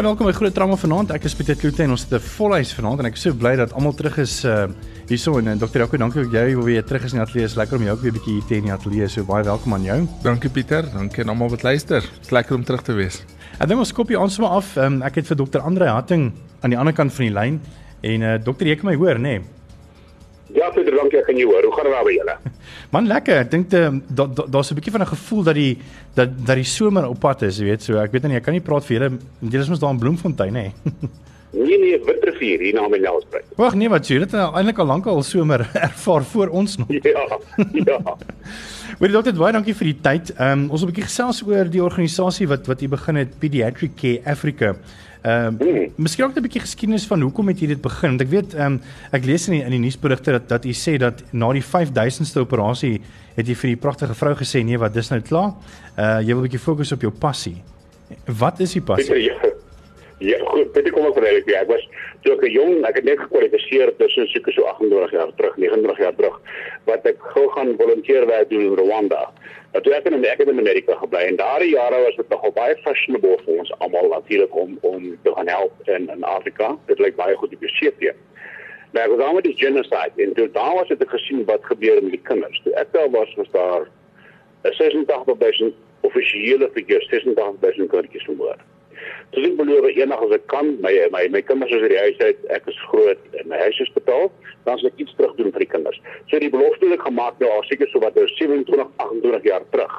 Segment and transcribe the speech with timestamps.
[0.00, 1.10] Baie welkom by Groot Trauma vanaand.
[1.12, 3.54] Ek is Pieter Kloete en ons het 'n volhuis vanaand en ek is so bly
[3.54, 4.66] dat almal terug is uh
[5.10, 5.80] hierso en uh, Dr.
[5.80, 7.44] Jaco, dankie ook jy wil weer terug is in die ateljee.
[7.44, 9.08] Is lekker om jou ook weer 'n bietjie hier te hê in die ateljee.
[9.08, 10.08] So baie welkom aan jou.
[10.22, 12.00] Dankie Pieter, dankie aan almal wat luister.
[12.00, 13.24] Dis lekker om terug te wees.
[13.60, 14.76] Ek dink ons kopie ons maar af.
[14.76, 15.58] Um, ek het vir Dr.
[15.58, 16.32] Andre Hatting
[16.62, 17.60] aan die ander kant van die lyn
[18.00, 18.64] en uh Dr.
[18.64, 19.20] jy kan my hoor, nê?
[19.20, 19.59] Nee?
[20.54, 21.62] Ja, Pieter, dankie ek kan jou hoor.
[21.68, 22.36] Hoe gaan dit daar by julle?
[22.94, 23.44] Man lekker.
[23.44, 25.78] Ek dink daar's da, da, da 'n bietjie van 'n gevoel dat die
[26.14, 27.82] dat dat die somer op pad is, jy weet.
[27.82, 29.18] So ek weet nie, ek kan nie praat vir julle.
[29.40, 30.72] Julle is mos daar in Bloemfontein, hè.
[31.66, 33.44] nee nee, Witrifuur hier na my Nelspruit.
[33.56, 36.88] Wag, nee, wat jy dit eintlik al lank al somer ervaar voor ons nog.
[37.02, 37.38] Ja.
[37.72, 37.98] Ja.
[38.98, 40.34] Weet dokter, baie dankie vir die tyd.
[40.36, 43.38] Ehm um, ons wil 'n bietjie gesels oor die organisasie wat wat jy begin het,
[43.38, 44.74] Pediatric Care Africa.
[45.22, 45.92] Ehm uh, mm.
[45.96, 48.08] miskien ook 'n bietjie geskiedenis van hoekom het jy dit begin?
[48.08, 48.80] Want ek weet ehm um,
[49.12, 52.40] ek lees in die, in die nuusberigte dat dat jy sê dat na die 5000ste
[52.40, 53.00] operasie
[53.36, 55.52] het jy vir die pragtige vrou gesê nee, wat dis nou klaar.
[55.98, 57.56] Uh jy wil 'n bietjie fokus op jou passie.
[58.38, 59.22] Wat is die passie?
[59.22, 59.36] Ja,
[60.18, 61.54] ja goed, dit kom ook van eintlik.
[61.54, 61.84] Ek was
[62.22, 66.16] toe ek jong, ek het net gekwalifiseer tussen seker so 28 jaar terug, 29 jaar
[66.16, 66.40] terug,
[66.84, 69.30] wat ek gou gaan volunteer werk doen in Rwanda.
[69.72, 72.76] Maar toe ek in Amerika in Amerika gebly en daardie jare was dit nogal baie
[72.82, 76.72] fashionable vir ons almal natuurlik om om te gaan help in in Afrika.
[76.86, 78.10] Dit lyk baie goed op die CP.
[78.90, 82.02] Maar ek was al met die genocide en toe daar was dit gesien wat gebeur
[82.02, 82.62] met die kinders.
[82.64, 83.86] Toe ek daar was was daar
[84.66, 88.58] 'n 86000 offisiële figure 86000 kindertjies vermoor.
[89.30, 92.18] Dus ek beloof eendag as ek kan my my my kinders is uit die huis
[92.18, 94.28] uit, ek is groot en my huis is betaal,
[94.66, 96.02] dan sal ek iets terug doen vir die kinders.
[96.32, 99.66] So die belofte wat ek gemaak nou al seker so wat nou 27, 28 jaar
[99.74, 99.98] terug.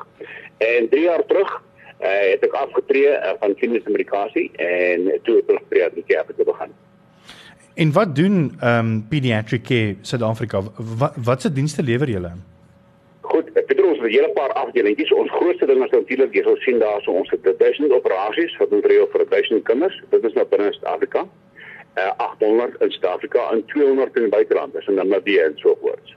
[0.61, 5.53] En 3 jaar terug uh, het ek afgetree uh, van kliniese medikasie en toe het
[5.57, 6.79] ek pediatriese care begin.
[7.73, 10.61] En wat doen ehm um, Pediatric Care Suid-Afrika?
[10.75, 12.29] Wat watse dienste lewer julle?
[12.29, 12.60] Het
[13.91, 15.11] ons 'n hele paar afdelingkies.
[15.11, 18.71] Ons grootste ding is natuurlik jy sal sien daar so ons het 1000 operasies wat
[18.71, 20.01] ons reël vir 1000 kinders.
[20.09, 21.27] Dit is nou binne Suid-Afrika.
[21.95, 26.15] Uh 800 in Suid-Afrika en 200 in die buiteland, is in Namibië en so voort.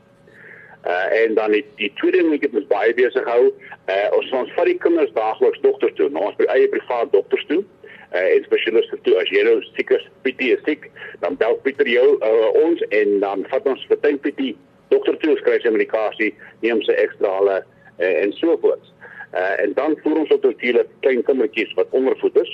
[0.87, 3.53] Uh en dan die, die tweede ding wat moet baie besig hou,
[3.87, 7.65] uh ons ons vat die kinders daagliks dokters toe, ons by eie privaat dokters toe.
[8.12, 11.88] Uh en spesialiste toe as jy nou siek is, PT is siek, dan bel Pieter
[11.88, 14.54] jou uh, ons en dan vat ons vir tyd PT
[14.94, 16.32] dokter toe skryf sy medikasie,
[16.65, 18.91] neem sy ekstra hulle uh, en so voort.
[19.34, 22.53] Uh, en dan voer ons op natuurlik klein kindertjies wat ondervoed is.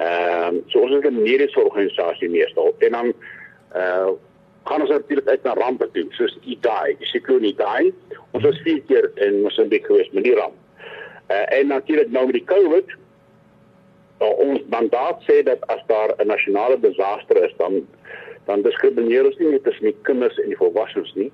[0.00, 3.14] Ehm uh, so ons is 'n mediese organisasie meestal en dan
[3.76, 4.10] uh
[4.68, 7.92] gaan ons natuurlik uit na rampe toe, soos Idai, die sikloon Idai.
[8.36, 10.54] Ons was vier keer in Mosambik gewees met die ramp.
[11.30, 12.92] Uh, en natuurlik nou met die COVID
[14.20, 17.86] ons mandaat sê dat as daar 'n nasionale disaster is dan
[18.44, 21.32] dan diskrimineer ons nie net tussen die kinders en die volwassenes nie.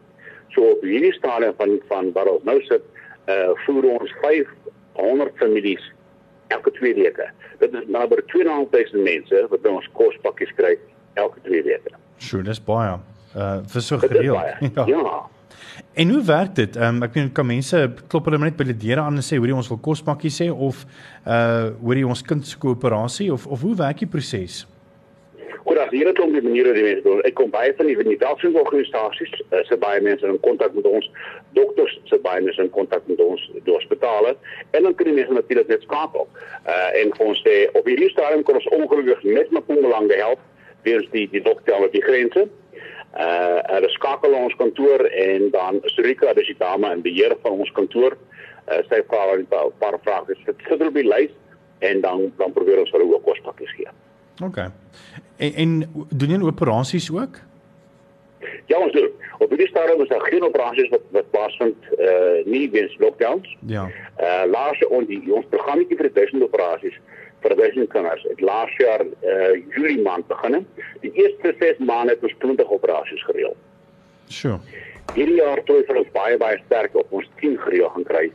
[0.54, 2.84] So op hierdie stadium van van waar ons nou sit,
[3.32, 5.92] uh voer ons 500 families
[6.54, 7.30] elke 2 weke.
[7.58, 10.76] Dit is naby 2.500 mense wat by ons kospakkies kry
[11.14, 11.96] elke 2 weke.
[12.18, 12.98] Sure, dis baie.
[13.36, 14.60] Uh vir so gereeld.
[14.76, 14.86] Ja.
[14.86, 15.16] ja.
[15.92, 16.76] En hoe werk dit?
[16.76, 19.38] Ehm um, ek weet kan mense klop hulle net by die deure aan en sê
[19.40, 20.84] hoorie ons wil kospakkies sê of
[21.24, 24.64] uh hoorie ons kind se koöperasie of of hoe werk die proses?
[25.66, 27.20] Hier het om die maniere die mense doen.
[27.26, 31.08] Ek kom baie van die venitasies organisasies, uh, se baie mense in kontak met ons,
[31.58, 34.34] dokters se baie mense in kontak met ons, die hospitale
[34.76, 36.28] en dan kan die mense natuurlik net skakel.
[36.68, 40.42] Uh en ons sê op hierdie stadium kom ons ongelukkig net Mpumalanga help,
[40.86, 42.46] weens die die dokter met die grense.
[43.16, 47.72] Uh hulle skakel ons kantoor en dan Surika, dis die dame in beheer van ons
[47.78, 48.18] kantoor.
[48.68, 50.34] Uh sy vra 'n paar, paar vrae.
[50.44, 51.32] Dit sit op die lys
[51.80, 53.96] en dan dan probeer ons hulle ook kospakkies gee.
[54.44, 54.56] OK.
[55.36, 57.38] En, en doen jy operasies ook?
[58.66, 59.10] Ja, ons doen.
[59.38, 63.56] Op die stadium is daar geen operasies wat wat plaasvind eh uh, nie weens lockdowns.
[63.66, 63.90] Ja.
[64.16, 66.98] Eh uh, laas ons die ons programmetjie vir 1000 operasies
[67.40, 70.66] vir 1000 kinders het laas jaar eh uh, Julie maand begin.
[71.00, 73.56] Die eerste 6 maande het ons 20 operasies gereël.
[74.26, 74.58] Sure.
[75.14, 78.32] Hierdie jaar toe het ons baie baie sterk op ons 10 gereël gaan kry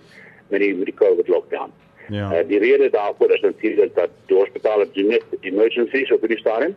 [0.48, 1.72] met die met die COVID lockdown.
[2.12, 2.28] Ja.
[2.28, 6.76] Uh, die rede daarvoor is natuurlik dat die hospitale doen net emergencies op die stadium.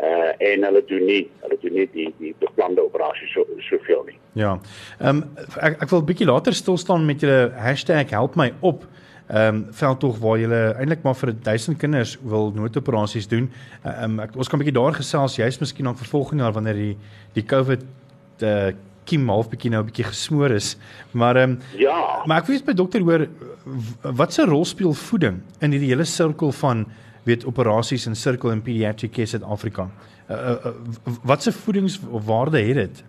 [0.00, 4.18] Uh en hulle doen nie hulle doen nie die die beplande operasies so soveel nie.
[4.32, 4.58] Ja.
[4.98, 7.52] Ehm um, ek ek wil bietjie later stil staan met julle
[8.10, 8.82] #helpmyop.
[9.28, 13.52] Ehm um, veldtog waar julle eintlik maar vir 1000 kinders wil noodoperasies doen.
[13.84, 16.96] Ehm um, ons kan 'n bietjie daar gesels jy's miskien dan vervolgende jaar wanneer die
[17.32, 17.82] die COVID
[18.42, 18.72] uh
[19.04, 20.76] kiem half bietjie nou 'n bietjie gesmoor is.
[21.12, 23.28] Maar ehm um, ja, maar ek weet by dokter hoor
[24.02, 26.84] wat se rol speel voeding in hierdie hele sirkel van
[27.24, 29.88] weet operasies in sirkel in pediatric care Suid-Afrika.
[30.28, 33.04] Uh, uh, uh, wat se voedingswaarde het dit?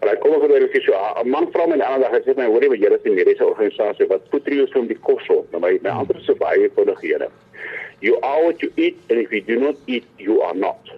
[0.00, 0.92] Maar ek kom oor dat ek so
[1.22, 4.22] 'n man vra my aan dag sê my hoorie wat julle sien mediese organisasie wat
[4.30, 5.50] so om die kos op.
[5.52, 7.28] Nou my my ander se baie eenvoudighede.
[8.00, 10.92] You are what you eat and if you do not eat, you are not.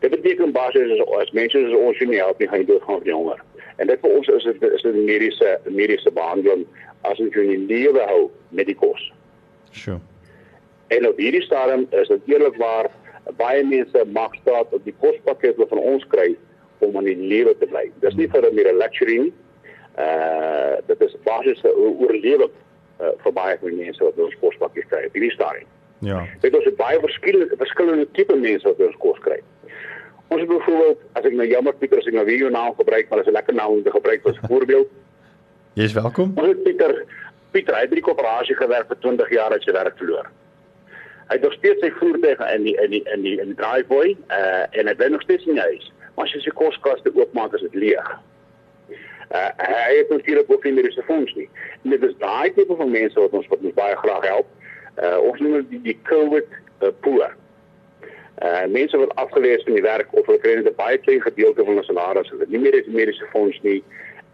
[0.00, 3.12] Dit beteken basies as, as mense is ons nie help nie gaan jy doodgaan van
[3.12, 3.40] honger.
[3.76, 6.66] En dit vir ons is dit is 'n mediese mediese behandeling
[7.10, 9.12] as ons jou in lewe hou met die kos.
[9.70, 10.00] Sure.
[10.94, 12.90] En op hierdie stadium is dit eerlikwaar
[13.36, 16.36] baie mense mag staat op die kospakket wat van ons kry
[16.84, 17.88] om in die lewe te bly.
[18.04, 19.32] Dis nie vir 'n meer luxury nie.
[19.98, 22.52] Uh dit is basies 'n oorlewing
[23.00, 25.68] uh, vir baie mense wat ons kospakkies kry op hierdie stadium.
[25.98, 26.26] Ja.
[26.40, 29.40] Dit is baie verskillende verskillende tipe mense wat ons kos kry.
[30.28, 33.08] Ons het byvoorbeeld as ek nou jammer Pieter as ek nou weer jou naam gebruik,
[33.08, 34.88] maar dit is 'n lekker naam om te gebruik as voorbeeld.
[35.76, 36.32] Jy's welkom.
[36.34, 37.04] Het Pieter
[37.50, 40.30] Pieter hy het by die koöperasie gewerk vir 20 jaar het sy werk verloor.
[41.28, 44.14] Hy het nog steeds sy voertuig in die in die in die in die driveway
[44.32, 45.90] uh en hy bly nog steeds in die huis.
[46.14, 48.08] Maar as jy sy koskaste oopmaak is dit leeg.
[48.88, 51.48] Uh hy het natuurlik ook nie meer sy fonds nie.
[51.82, 54.48] En dit is daai tipe van mense wat ons wat ons baie graag help.
[54.96, 57.36] Uh ons noem dit die, die COVID uh, poor.
[58.40, 61.60] Uh mense wat afgelees van die werk of hulle kry net 'n baie klein gedeelte
[61.60, 63.82] van hulle salaris, hulle het nie meer die mediese fonds nie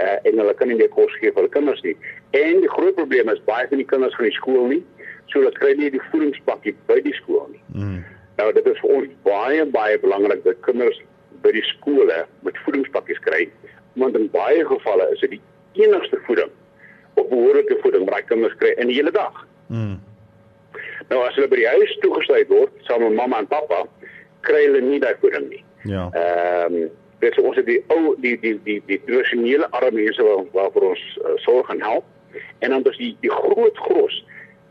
[0.00, 1.96] uh en hulle kan nie meer kos gee vir hulle kinders nie.
[2.38, 4.82] En die groot probleem is baie van die kinders van die skool nie,
[5.30, 7.62] so hulle kry nie die voedingspakkie by die skool nie.
[7.74, 8.00] Mm.
[8.40, 11.00] Nou dit is vir ons baie baie belangrik dat kinders
[11.42, 13.46] by die skole met voedingspakkies kry,
[14.00, 15.42] want in baie gevalle is dit die
[15.84, 16.50] enigste voeding
[17.20, 19.44] of behoorlike voeding wat kinders kry in die hele dag.
[19.68, 19.98] Mm.
[21.10, 23.84] Nou as hulle by die huis toegesluit word saam met mamma en pappa,
[24.46, 25.62] kry hulle nie daai voeding nie.
[25.88, 26.08] Ja.
[26.16, 26.90] Ehm um,
[27.22, 30.88] dit is ons het die ou die die die die tradisionele arme mense waar waarvoor
[30.90, 34.16] ons uh, sorg en help en dan is die die groot gros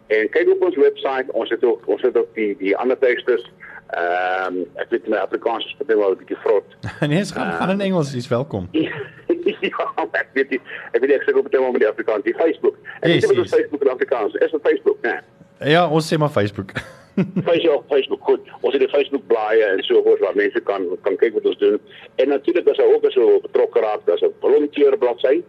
[0.08, 1.28] en kyk op ons webwerf.
[1.42, 3.42] Ons het ook ons het ook die die ander tekste
[3.90, 6.76] Ehm um, ek weet my Afrikaans is baie wel 'n bietjie vrot.
[7.10, 8.68] nee, dit gaan, uh, gaan in Engels, jy's welkom.
[8.82, 10.62] ja, ek weet nie,
[10.92, 12.78] ek weet nie ek sê op tema met die Afrikaans, die Facebook.
[13.00, 13.54] Ek yes, weet wat yes.
[13.54, 14.46] Facebook in Afrikaans is.
[14.46, 15.20] Is dit Facebook, né?
[15.60, 15.72] Nee.
[15.76, 16.74] Ja, ons sê maar Facebook.
[17.48, 18.42] Facebook, Facebook, goed.
[18.62, 21.58] Ons het 'n Facebook blaai en so voort waar mense kan kan kyk wat ons
[21.58, 21.80] doen.
[22.16, 25.44] En natuurlik as jy ook so betrokke raak, daar's 'n volunteer bladsy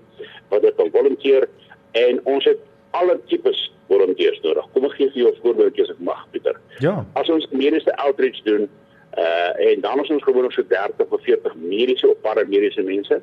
[0.48, 1.48] wat dit kan volunteer
[1.92, 2.58] en ons het
[2.90, 4.66] alle tipes volunteers nodig.
[4.72, 6.60] Kom ek gee vir jou 'n voorbeeldjie as ek mag, Pieter.
[6.78, 7.04] Ja.
[7.14, 8.68] As ons mediese outreach doen,
[9.16, 13.22] uh en dan is ons gewoonlik so 30 of 40 mediese of paramediese mense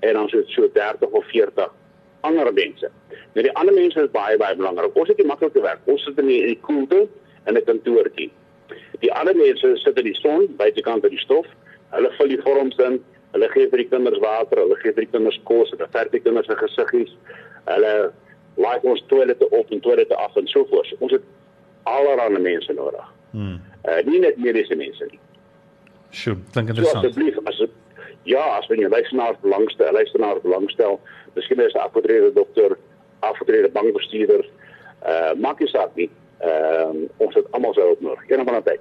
[0.00, 1.70] en dan so so 30 of 40
[2.20, 2.90] ander mense.
[3.34, 4.96] Nou die ander mense is baie baie belangrik.
[4.96, 5.80] Ons het nie maklike werk.
[5.84, 7.08] Ons sit in die, die koelte
[7.46, 8.30] in 'n kantoortjie.
[9.00, 11.46] Die ander mense sit in die son buitekant by die stof.
[11.90, 13.00] Hulle vul die vorms in.
[13.32, 16.20] Hulle gee vir die kinders water, hulle gee vir die kinders kos, hulle verf die
[16.20, 17.14] kinders se gesiggies.
[17.64, 18.12] Hulle
[18.54, 20.94] laai ons toilette op en toilette af en so voort.
[20.98, 21.22] Ons het
[21.82, 23.12] allerlei mense nodig.
[23.30, 23.60] Hmm.
[23.88, 25.20] Uh nie net mediese mense nie.
[26.10, 27.02] Sjoe, klink interessant.
[27.02, 27.70] So asseblief as het,
[28.28, 31.00] ja, as jy luisteraars belangstel, luisteraars belangstel,
[31.34, 32.78] miskien is 'n afgetrede dokter,
[33.20, 34.44] afgetrede bankbestuurder,
[35.06, 36.10] uh maak nie saak nie.
[36.38, 38.28] Ehm uh, ons het almal se hulp nodig.
[38.28, 38.80] Een van die tyd.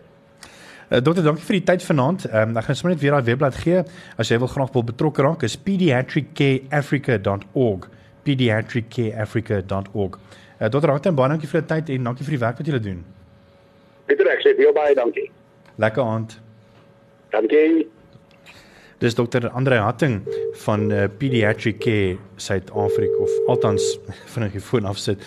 [0.89, 2.25] Uh, dokter, dankie vir die tyd vanaand.
[2.25, 3.83] Ehm um, ek gaan sommer net weer daai webblad gee
[4.17, 10.13] as jy wil graag wil betrokke raak is pediatriccareafrica.org pediatriccareafrica.org.
[10.61, 10.89] Uh, Dr.
[10.93, 12.99] Harten, baie dankie vir die tyd en dankie vir die werk wat julle doen.
[14.09, 15.27] Pieter, ek sê baie baie dankie.
[15.81, 16.39] Lekker aand.
[17.31, 17.87] Dankie.
[19.01, 19.49] Dis Dr.
[19.57, 20.21] Andre Hatting
[20.61, 23.97] van uh, Pediatric Care Suid-Afrika of althans
[24.35, 25.17] vinnig die foon afsit.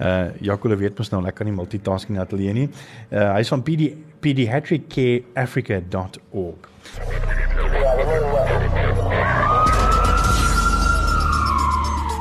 [0.00, 2.68] Uh Jaco weet mos nou lekker nie multitasking in ateljee nie.
[3.12, 3.92] Uh hy's van PD
[4.24, 6.68] pediatriccareafrica.org.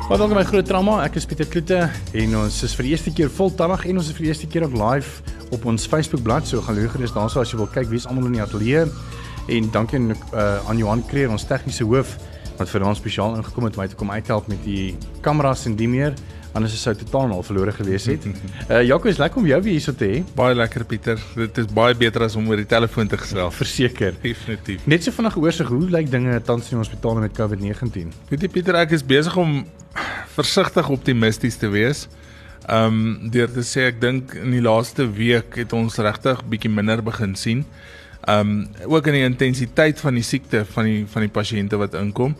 [0.07, 1.77] Wat dan my groot trauma, ek is Pieter Kloete
[2.15, 4.63] en ons is vir die eerste keer voltallig en ons is vir die eerste keer
[4.63, 6.53] ook live op ons Facebook bladsy.
[6.53, 8.85] So gaan loer gerus daarso as jy wil kyk wie's almal in die ateljee.
[9.51, 12.15] En dankie aan uh, aan Johan Kreer, ons tegniese hoof
[12.55, 14.95] wat vir ons spesiaal ingekom het om my te kom uithelp met die
[15.27, 16.15] kameras en die meer.
[16.55, 18.23] Anders sou totaal al verlore gewees het.
[18.69, 20.21] Uh Jaco is lekker om jou weer hier so te hê.
[20.39, 21.19] Baie lekker Pieter.
[21.35, 23.59] Dit is baie beter as om oor die telefoon te gesels.
[23.59, 24.15] Verseker.
[24.23, 24.87] Definitief.
[24.87, 28.15] Net so vinnig oorsig, hoe lyk dinge tans in die hospitaal met COVID-19?
[28.31, 29.65] Weet jy Pieter, ek is besig om
[30.37, 32.07] versigtig optimisties te wees.
[32.67, 36.71] Ehm um, deur te sê ek dink in die laaste week het ons regtig bietjie
[36.73, 37.65] minder begin sien.
[38.27, 41.95] Ehm um, ook in die intensiteit van die siekte van die van die pasiënte wat
[41.95, 42.35] inkom.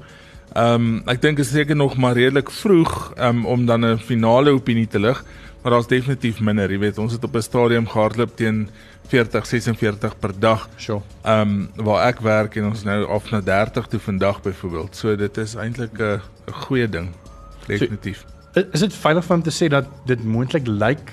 [0.54, 4.51] Ehm um, ek dink is seker nog maar redelik vroeg um, om dan 'n finale
[4.51, 5.24] opinie te lig,
[5.62, 6.72] maar daar's definitief minder.
[6.72, 8.70] Jy weet, ons het op 'n stadium gehardloop teen
[9.08, 10.70] 40 46 per dag.
[10.75, 11.01] Sure.
[11.24, 14.96] Ehm um, waar ek werk en ons nou af na 30 toe vandag byvoorbeeld.
[14.96, 17.10] So dit is eintlik 'n goeie ding.
[17.67, 18.25] Definitief.
[18.53, 21.12] So, is dit veilig om te sê dat dit moontlik lyk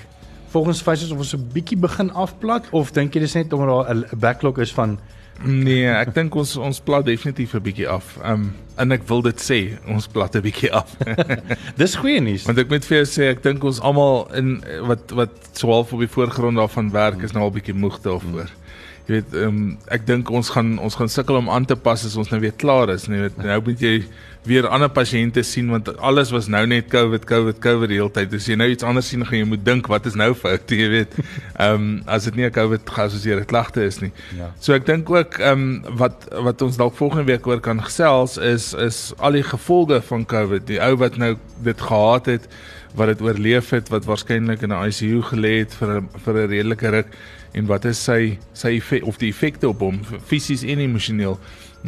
[0.55, 3.95] volgens faces of ons 'n bietjie begin afplat of dink jy dis net omdat daar
[3.95, 4.97] 'n backlog is van
[5.43, 8.17] Nee, ek dink ons ons plat definitief 'n bietjie af.
[8.23, 10.95] Um en ek wil dit sê, ons plat 'n bietjie af.
[11.81, 12.45] Dis goeie nuus.
[12.45, 15.99] Want ek moet vir jou sê, ek dink ons almal in wat wat swaalf op
[15.99, 18.47] die voorgrond daarvan werk is nou al bietjie moeg daarvoor.
[18.47, 18.63] Hmm.
[19.05, 22.15] Jy weet, um ek dink ons gaan ons gaan sukkel om aan te pas as
[22.15, 23.07] ons nou weer klaar is.
[23.07, 24.05] Nee, nou moet jy
[24.45, 28.33] weer ander pasiënte sien want alles was nou net COVID COVID COVID die hele tyd.
[28.37, 30.89] As jy nou iets anders sien, gaan jy moet dink wat is nou fout, jy
[30.93, 31.17] weet.
[31.55, 34.11] Ehm um, as dit nie 'n COVID geassosieerde klagte is nie.
[34.37, 34.51] Ja.
[34.59, 38.37] So ek dink ook ehm um, wat wat ons dalk volgende week oor kan gesels
[38.37, 40.67] is is al die gevolge van COVID.
[40.67, 42.47] Die ou wat nou dit gehad het,
[42.95, 46.89] wat dit oorleef het, wat waarskynlik in 'n ICU gelê het vir vir 'n redelike
[46.89, 47.07] ruk
[47.53, 51.39] en wat is sy sy effek, of die effekte op hom fisies en emosioneel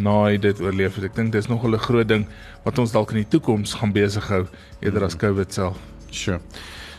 [0.01, 1.10] na hy dit oorleef het.
[1.10, 2.27] Ek dink dis nog 'n groot ding
[2.63, 4.46] wat ons dalk in die toekoms gaan besig hou
[4.80, 5.77] eerder as COVID self.
[6.10, 6.39] Sure.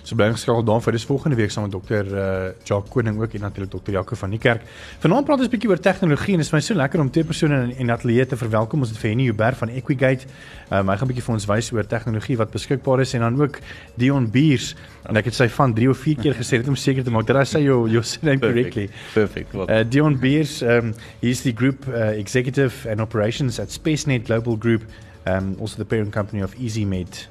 [0.08, 3.34] So bly geskakel dan vir dis volgende week saam met dokter uh Jacques Koning ook
[3.36, 4.62] en natuurlik dokter Jaco van die kerk.
[5.02, 7.24] Vanaand praat ons 'n bietjie oor tegnologie en dit is my so lekker om twee
[7.24, 8.80] persone in in ateljee te verwelkom.
[8.80, 10.24] Ons het vir Henny Huber van Equigate.
[10.72, 13.40] Um, hy gaan 'n bietjie vir ons wys oor tegnologie wat beskikbaar is en dan
[13.40, 13.58] ook
[13.96, 14.74] Dion Beers
[15.04, 17.26] en ek het sy van 3 of 4 keer gesê dit om seker te maak
[17.26, 18.88] dat hy sê jou jou name correctly.
[19.12, 19.54] Perfect.
[19.54, 24.82] Uh Dion Beers um he's the group uh, executive and operations at SpaceNet Global Group
[25.26, 27.28] um also the parent company of EasyMed.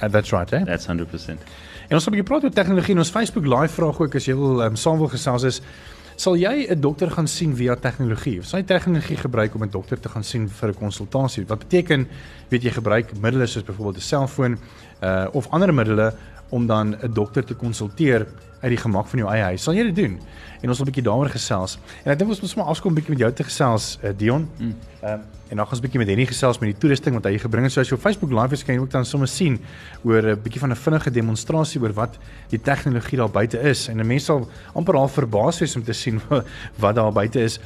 [0.00, 0.64] Uh, that's right, eh?
[0.64, 1.38] That's 100%.
[1.92, 4.24] En ons gaan 'n bietjie praat oor tegnologie en ons Facebook live vraag ook as
[4.24, 5.60] jy wil um, saam wil gesels is
[6.16, 9.70] sal jy 'n dokter gaan sien via tegnologie of sal jy tegnologie gebruik om 'n
[9.70, 11.44] dokter te gaan sien vir 'n konsultasie?
[11.46, 12.08] Wat beteken
[12.48, 14.58] weet jy gebruik middele soos byvoorbeeld 'n selfoon
[15.02, 16.14] uh of ander middele
[16.52, 18.26] om dan 'n dokter te konsulteer
[18.62, 19.62] uit die gemak van jou eie huis.
[19.62, 20.20] Sal jy dit doen?
[20.62, 21.78] En ons wil 'n bietjie daaroor gesels.
[22.04, 24.48] En ek dink ons moet sommer afkom 'n bietjie met jou te gesels, uh, Dion.
[24.58, 24.74] Mm.
[25.02, 27.24] Ehm um, en dan gaan ons 'n bietjie met Henny gesels met die toerusting wat
[27.24, 27.72] hy gebring het.
[27.72, 29.60] So as jy op Facebook live is, kan jy ook dan sommer sien
[30.04, 32.18] oor 'n bietjie van 'n vinnige demonstrasie oor wat
[32.48, 33.88] die tegnologie daar buite is.
[33.88, 36.20] En 'n mens sal amper al verbaas wees om te sien
[36.82, 37.58] wat daar buite is.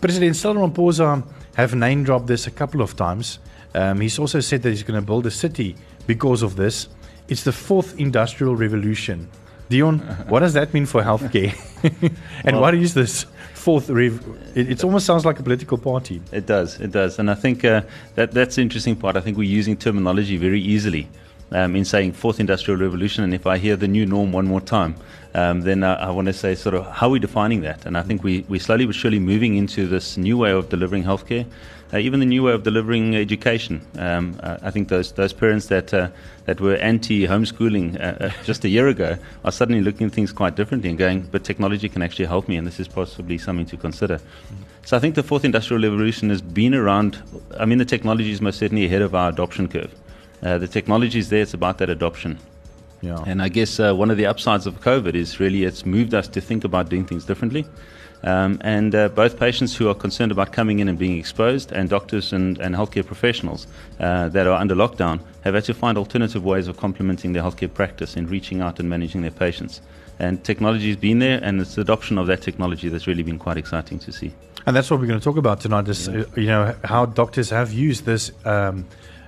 [0.00, 1.22] President Cyril Ramaphosa
[1.54, 3.40] have name dropped this a couple of times.
[3.74, 5.74] Um he's also said that he's going to build a city
[6.06, 6.88] because of this.
[7.28, 9.28] It's the fourth industrial revolution.
[9.70, 11.54] Dion, what does that mean for healthcare?
[12.44, 13.88] and well, what is this fourth?
[13.88, 14.22] Rev-
[14.54, 16.20] it, it, almost sounds like a political party.
[16.32, 17.80] It does, it does, and I think uh,
[18.14, 19.16] that that's the interesting part.
[19.16, 21.08] I think we're using terminology very easily
[21.50, 23.24] um, in saying fourth industrial revolution.
[23.24, 24.96] And if I hear the new norm one more time,
[25.34, 27.86] um, then I, I want to say sort of how are we defining that?
[27.86, 31.04] And I think we we slowly but surely moving into this new way of delivering
[31.04, 31.46] healthcare
[31.94, 33.80] uh, even the new way of delivering education.
[33.98, 36.08] Um, uh, I think those those parents that uh,
[36.46, 40.32] that were anti homeschooling uh, uh, just a year ago are suddenly looking at things
[40.32, 43.66] quite differently and going, but technology can actually help me, and this is possibly something
[43.66, 44.16] to consider.
[44.16, 44.62] Mm-hmm.
[44.84, 47.22] So I think the fourth industrial revolution has been around.
[47.58, 49.94] I mean, the technology is most certainly ahead of our adoption curve.
[50.42, 52.38] Uh, the technology is there; it's about that adoption.
[53.02, 53.22] Yeah.
[53.26, 56.40] And I guess one of the upsides of COVID is really it's moved us to
[56.40, 57.66] think about doing things differently.
[58.24, 61.88] Um, and uh, both patients who are concerned about coming in and being exposed, and
[61.90, 63.66] doctors and, and healthcare professionals
[64.00, 67.72] uh, that are under lockdown, have had to find alternative ways of complementing their healthcare
[67.72, 69.82] practice in reaching out and managing their patients.
[70.18, 73.38] And technology has been there, and it's the adoption of that technology that's really been
[73.38, 74.32] quite exciting to see.
[74.66, 75.88] And that's what we're going to talk about tonight.
[75.88, 76.24] Is yeah.
[76.36, 78.86] you know how doctors have used this um,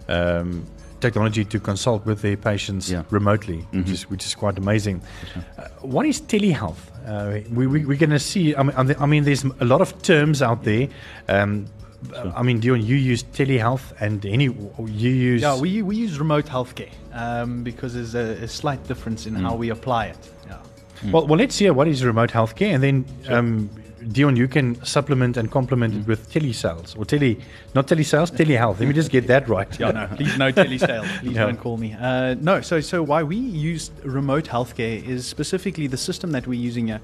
[0.09, 0.65] um,
[1.01, 3.03] technology to consult with their patients yeah.
[3.11, 3.81] remotely, mm-hmm.
[3.81, 5.03] which, is, which is quite amazing.
[5.33, 5.45] Sure.
[5.59, 6.79] Uh, what is telehealth?
[7.07, 10.03] Uh, we, we, we're going to see, I mean, I mean, there's a lot of
[10.03, 10.89] terms out there.
[11.29, 11.67] Um,
[12.15, 12.33] Sure.
[12.37, 16.45] I mean, Dion, you use telehealth, and any you use yeah, we we use remote
[16.45, 19.41] healthcare um, because there's a, a, slight difference in mm.
[19.41, 20.33] how we apply it.
[20.47, 20.59] Yeah.
[21.03, 21.13] Mm.
[21.13, 23.39] Well, well, let's hear what is remote healthcare, and then sure.
[23.39, 23.71] um,
[24.13, 27.39] Dion, you can supplement and complement it with telesales or tele,
[27.75, 28.79] not telesales, telehealth.
[28.79, 29.69] Let me just get that right.
[29.81, 31.21] yeah, no, please no telesales.
[31.21, 31.47] Please yeah.
[31.47, 31.95] don't call me.
[31.95, 36.61] Uh, no, so so why we use remote healthcare is specifically the system that we're
[36.61, 37.01] using here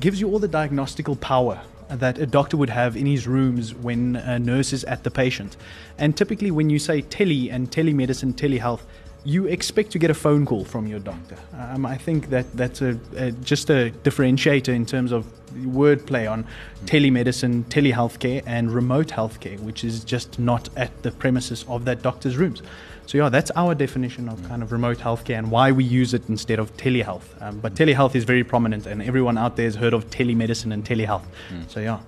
[0.00, 4.16] gives you all the diagnostical power that a doctor would have in his rooms when
[4.16, 5.56] a nurse is at the patient.
[5.98, 8.80] And typically, when you say tele and telemedicine, telehealth,
[9.24, 11.36] you expect to get a phone call from your doctor.
[11.54, 16.46] Um, I think that that's a, a, just a differentiator in terms of wordplay on
[16.84, 22.36] telemedicine, telehealthcare, and remote healthcare, which is just not at the premises of that doctor's
[22.36, 22.62] rooms.
[23.06, 26.28] So yeah, that's our definition of kind of remote healthcare and why we use it
[26.28, 27.22] instead of telehealth.
[27.40, 30.84] Um, but telehealth is very prominent, and everyone out there has heard of telemedicine and
[30.84, 31.24] telehealth.
[31.50, 31.70] Mm.
[31.70, 32.00] So yeah.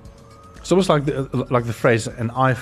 [0.56, 2.54] It's almost like the, like the phrase an eye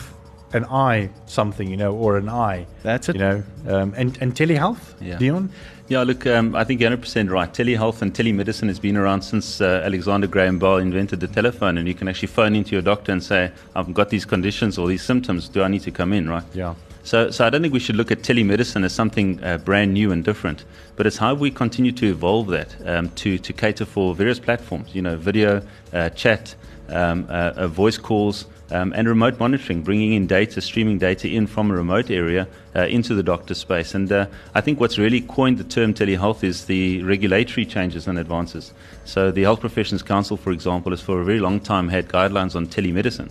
[0.52, 2.66] an eye something, you know, or an eye.
[2.82, 3.16] That's it.
[3.16, 5.18] You know, um, and and telehealth, Yeah.
[5.18, 5.50] Dion.
[5.88, 7.50] Yeah, look, um, I think you're 100% right.
[7.50, 11.88] Telehealth and telemedicine has been around since uh, Alexander Graham Bell invented the telephone, and
[11.88, 15.02] you can actually phone into your doctor and say, I've got these conditions or these
[15.02, 15.48] symptoms.
[15.48, 16.42] Do I need to come in, right?
[16.52, 16.74] Yeah.
[17.04, 20.12] So, so I don't think we should look at telemedicine as something uh, brand new
[20.12, 24.14] and different, but it's how we continue to evolve that um, to, to cater for
[24.14, 25.62] various platforms, you know, video,
[25.94, 26.54] uh, chat,
[26.90, 31.46] um, uh, uh, voice calls, um, and remote monitoring, bringing in data, streaming data in
[31.46, 32.46] from a remote area
[32.76, 33.94] uh, into the doctor space.
[33.94, 38.18] And uh, I think what's really coined the term telehealth is the regulatory changes and
[38.18, 38.72] advances.
[39.04, 42.54] So the Health Professions Council, for example, has for a very long time had guidelines
[42.54, 43.30] on telemedicine.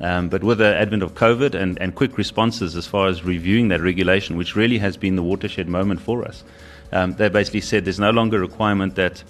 [0.00, 3.68] Um, but with the advent of COVID and, and quick responses as far as reviewing
[3.68, 6.42] that regulation, which really has been the watershed moment for us,
[6.92, 9.22] um, they basically said there's no longer a requirement that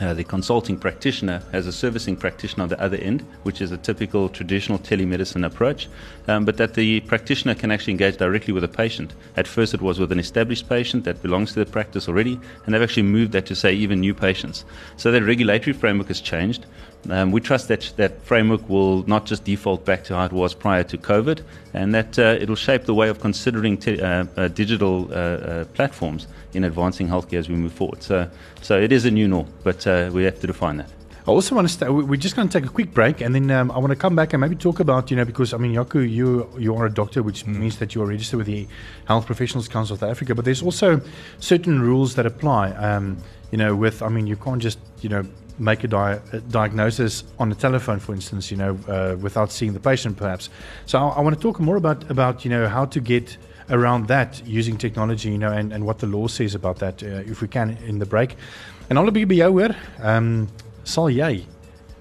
[0.00, 3.76] uh, the consulting practitioner has a servicing practitioner on the other end, which is a
[3.76, 5.88] typical traditional telemedicine approach,
[6.28, 9.14] um, but that the practitioner can actually engage directly with a patient.
[9.36, 12.74] At first, it was with an established patient that belongs to the practice already, and
[12.74, 14.64] they've actually moved that to say even new patients.
[14.96, 16.66] So that regulatory framework has changed.
[17.08, 20.54] Um, we trust that that framework will not just default back to how it was
[20.54, 21.40] prior to COVID,
[21.72, 25.14] and that uh, it will shape the way of considering te- uh, uh, digital uh,
[25.14, 28.02] uh, platforms in advancing healthcare as we move forward.
[28.02, 28.28] So,
[28.60, 30.90] so it is a new norm, but uh, we have to define that.
[31.28, 31.88] I also want to stay.
[31.88, 33.96] we- We're just going to take a quick break, and then um, I want to
[33.96, 36.86] come back and maybe talk about you know because I mean Yaku, you you are
[36.86, 38.66] a doctor, which means that you are registered with the
[39.06, 40.34] Health Professionals Council of Africa.
[40.34, 41.00] But there's also
[41.38, 42.70] certain rules that apply.
[42.72, 43.16] Um,
[43.52, 45.24] you know, with I mean you can't just you know
[45.58, 49.72] make a, di- a diagnosis on the telephone, for instance, you know, uh, without seeing
[49.72, 50.50] the patient, perhaps.
[50.86, 53.36] So I, I want to talk more about about you know how to get
[53.70, 57.30] around that using technology, you know, and, and what the law says about that, uh,
[57.30, 58.36] if we can, in the break.
[58.88, 59.74] En al 'n bietjie by jou hoor.
[60.00, 60.48] Ehm um,
[60.82, 61.46] sal jy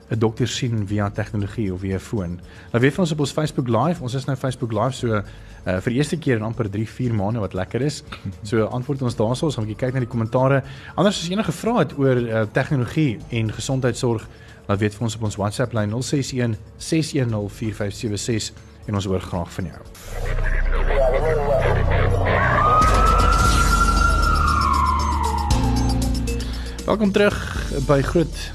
[0.10, 2.40] 'n dokter sien via tegnologie of via foon.
[2.72, 5.24] Nou weet ons op ons Facebook Live, ons is nou Facebook Live so
[5.66, 8.04] uh, vir die eerste keer in amper 3, 4 maande wat lekker is.
[8.44, 10.64] So antwoord ons daaroor, ons gaan 'n bietjie kyk na die kommentare.
[10.96, 14.28] Anders as enige vrae het oor uh, tegnologie en gesondheidsorg,
[14.68, 18.54] laat weet vir ons op ons WhatsApp lyn 061 610 4576
[18.88, 19.82] en ons hoor graag van jou.
[26.86, 27.34] Welkom terug
[27.88, 28.52] by Groot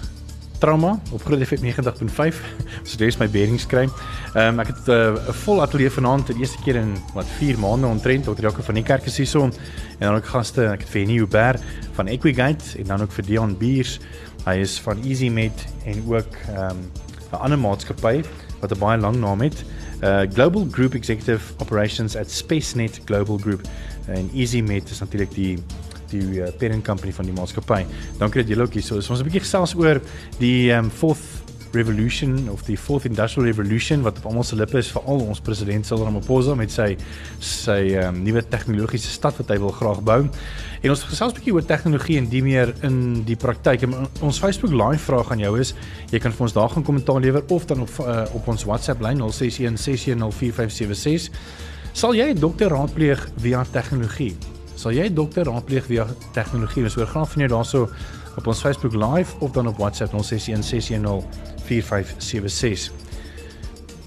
[0.59, 2.37] Trauma op Groot FM 90.5.
[2.85, 3.89] So dis my bearings kry.
[4.35, 7.27] Ehm um, ek het 'n uh, vol ateljee vanaand vir die eerste keer in wat
[7.39, 8.43] 4 maande omtrent Dr.
[8.43, 9.53] Jaco van die kerk is hierso en
[9.99, 11.61] dan ook gaste, ek het vir Henny Huber
[11.93, 14.01] van Equigate en dan ook vir Dion Beers.
[14.47, 16.91] Hy is van EasyMed en ook ehm um,
[17.33, 18.23] 'n ander maatskappy
[18.61, 19.65] wat 'n baie lang naam het.
[20.03, 23.61] Uh Global Group Executive Operations at SpaceNet Global Group.
[24.07, 25.59] En EasyMed is natuurlik die
[26.11, 27.85] die uh, parent company van die maatskappy.
[28.19, 29.11] Dankie dat julle ook hier so is.
[29.11, 30.01] Ons 'n bietjie gesels oor
[30.39, 34.91] die um, fourth revolution of die fourth industrial revolution wat op almal se lippe is
[34.93, 36.97] veral ons president Cyril Ramaphosa met sy
[37.39, 40.21] sy um, nuwe tegnologiese stad wat hy wil graag bou.
[40.81, 43.83] En ons gesels 'n bietjie oor tegnologie en die meer in die praktyk.
[43.83, 45.75] En ons Facebook live vraag aan jou is,
[46.11, 49.01] jy kan vir ons daar gaan kommentaar lewer of dan op uh, op ons WhatsApp
[49.01, 51.31] lyn 061 6104576.
[51.93, 54.37] Sal jy 'n dokter raadpleeg via tegnologie?
[54.75, 56.85] Sal jy 'n dokter raadpleeg via tegnologie?
[56.85, 57.89] Ons hoor graag van jou daarso
[58.41, 60.17] op ons Facebook live of dan op WhatsApp 0616104576.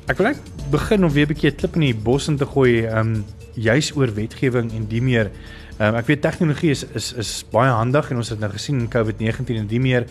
[0.09, 0.39] Ek wil net
[0.73, 3.25] begin om weer 'n bietjie 'n klip in die bos in te gooi, ehm um,
[3.53, 5.31] juis oor wetgewing en die meer.
[5.77, 8.79] Ehm um, ek weet tegnologie is is is baie handig en ons het nou gesien
[8.79, 10.05] in COVID-19 en die meer.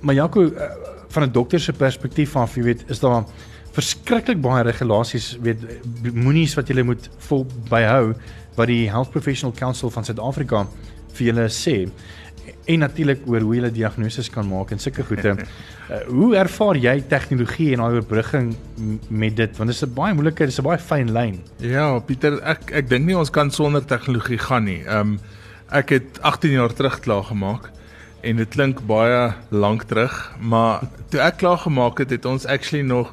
[0.00, 0.50] Maar Jaco, uh,
[1.08, 3.24] van 'n dokter se perspektief af, jy weet, is daar
[3.72, 5.58] verskriklik baie regulasies, weet
[6.14, 8.14] moenies wat jy moet vol byhou
[8.56, 10.66] wat die Health Professional Council van Suid-Afrika
[11.16, 11.88] vir julle sê
[12.64, 15.36] en natuurlik oor hoe jy diagnoses kan maak en sulke goede.
[15.36, 18.54] Uh, hoe ervaar jy tegnologie en daai oorbrugging
[19.08, 19.56] met dit?
[19.56, 21.40] Want dit is 'n baie moeilike, dit is 'n baie fyn lyn.
[21.58, 24.82] Ja, Pieter, ek ek dink nie ons kan sonder tegnologie gaan nie.
[24.84, 25.18] Ehm um,
[25.70, 27.70] ek het 18 jaar terug klaar gemaak
[28.22, 30.80] en dit klink baie lank terug, maar
[31.10, 33.12] toe ek klaar gemaak het, het ons actually nog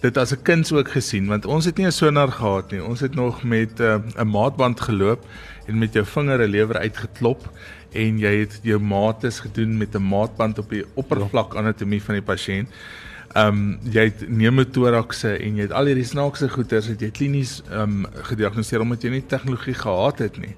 [0.00, 2.82] dit as 'n kind ook gesien want ons het nie 'n sonar gehad nie.
[2.84, 5.24] Ons het nog met uh, 'n maatband geloop
[5.66, 7.50] en met jou vinger 'n lewer uitgeklop
[7.92, 12.24] en jy het jou maates gedoen met 'n maatband op die oppervlak anatomie van die
[12.24, 12.68] pasiënt.
[13.30, 17.62] Ehm um, jy het pneumotorakse en jy het al hierdie snaakse goeters het jy klinies
[17.70, 20.56] ehm um, gediagnoseer omdat jy nie tegnologie gehad het nie.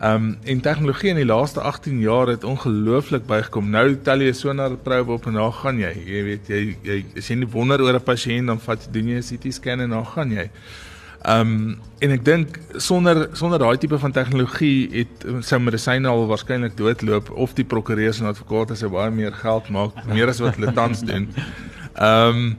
[0.00, 3.70] Ehm um, en tegnologie in die laaste 18 jaar het ongelooflik bygekom.
[3.70, 5.92] Nou tel jy sonar probe op en daar gaan jy.
[6.06, 9.18] Jy weet jy jy as jy nie wonder oor 'n pasiënt dan vat doen jy
[9.20, 10.50] 'n CT scan en daar gaan jy.
[11.20, 16.22] Ehm um, en ek dink sonder sonder daai tipe van tegnologie het sou medisyne al
[16.30, 20.56] waarskynlik doodloop of die prokureurs en advokate sou baie meer geld maak, meer as wat
[20.56, 21.28] hulle tans doen.
[22.00, 22.56] Ehm um,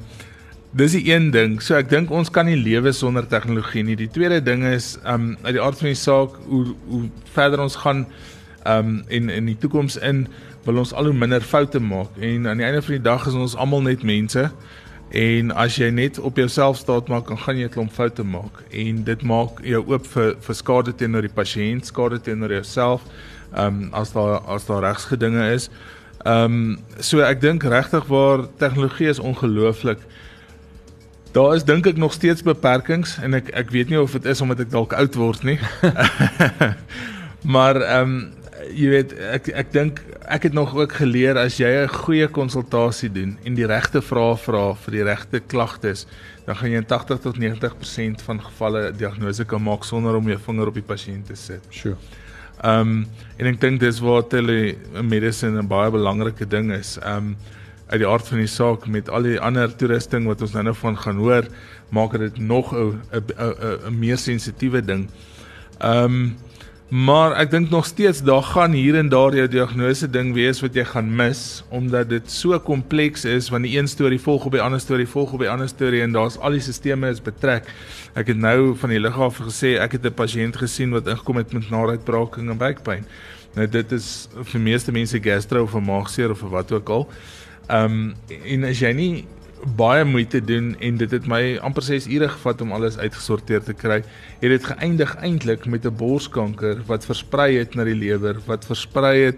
[0.71, 1.57] dis die een ding.
[1.63, 3.97] So ek dink ons kan nie lewe sonder tegnologie nie.
[3.99, 7.01] Die tweede ding is um uit die aard van die saak hoe hoe
[7.33, 8.05] verder ons gaan
[8.69, 10.27] um in in die toekoms in
[10.65, 13.33] wil ons al hoe minder foute maak en aan die einde van die dag is
[13.33, 14.51] ons almal net mense.
[15.11, 18.63] En as jy net op jouself staat maak, dan gaan jy 'n klomp foute maak
[18.71, 23.01] en dit maak jou oop vir vir skade teenoor die pasiënt, skade teenoor jouself.
[23.53, 25.69] Ehm um, as daar as daar regsgedinge is.
[26.23, 29.99] Ehm um, so ek dink regtig waar tegnologie is ongelooflik.
[31.31, 34.41] Daar is dink ek nog steeds beperkings en ek ek weet nie of dit is
[34.41, 35.59] omdat ek dalk oud word nie.
[37.55, 38.31] maar ehm um,
[38.69, 43.09] jy weet ek ek dink ek het nog ook geleer as jy 'n goeie konsultasie
[43.09, 46.05] doen en die regte vrae vra vir die regte klagtes,
[46.45, 50.37] dan gaan jy in 80 tot 90% van gevalle diagnose kan maak sonder om jou
[50.37, 51.61] vinger op die pasiënt te sit.
[51.69, 51.97] Sure.
[52.63, 56.97] Ehm um, en ek dink dis waar telemedicine 'n baie belangrike ding is.
[57.01, 57.35] Ehm um,
[57.91, 60.97] uit die aard van die saak met al die ander toerusting wat ons nou-nou van
[60.97, 61.47] gaan hoor,
[61.89, 63.23] maak dit nog 'n 'n
[63.87, 65.09] 'n meer sensitiewe ding.
[65.79, 66.35] Ehm um,
[66.91, 70.75] Maar ek dink nog steeds daar gaan hier en daar jou diagnose ding wees wat
[70.75, 74.61] jy gaan mis omdat dit so kompleks is want die een storie volg op die
[74.61, 77.69] ander storie volg op die ander storie en daar's al die stelsels is betrek.
[78.11, 81.53] Ek het nou van die lughawe gesê ek het 'n pasiënt gesien wat ingekom het
[81.53, 83.07] met naaruitbraking en buikpyn.
[83.55, 87.07] Nou dit is vir meeste mense gastro of maagseer of wat ook al.
[87.69, 89.25] Ehm um, en as jy nie
[89.77, 93.73] baie moeite doen en dit het my amper 6 ure gevat om alles uitgesorteer te
[93.73, 94.01] kry.
[94.39, 99.25] Het dit geëindig eintlik met 'n borskanker wat versprei het na die lewer, wat versprei
[99.25, 99.37] het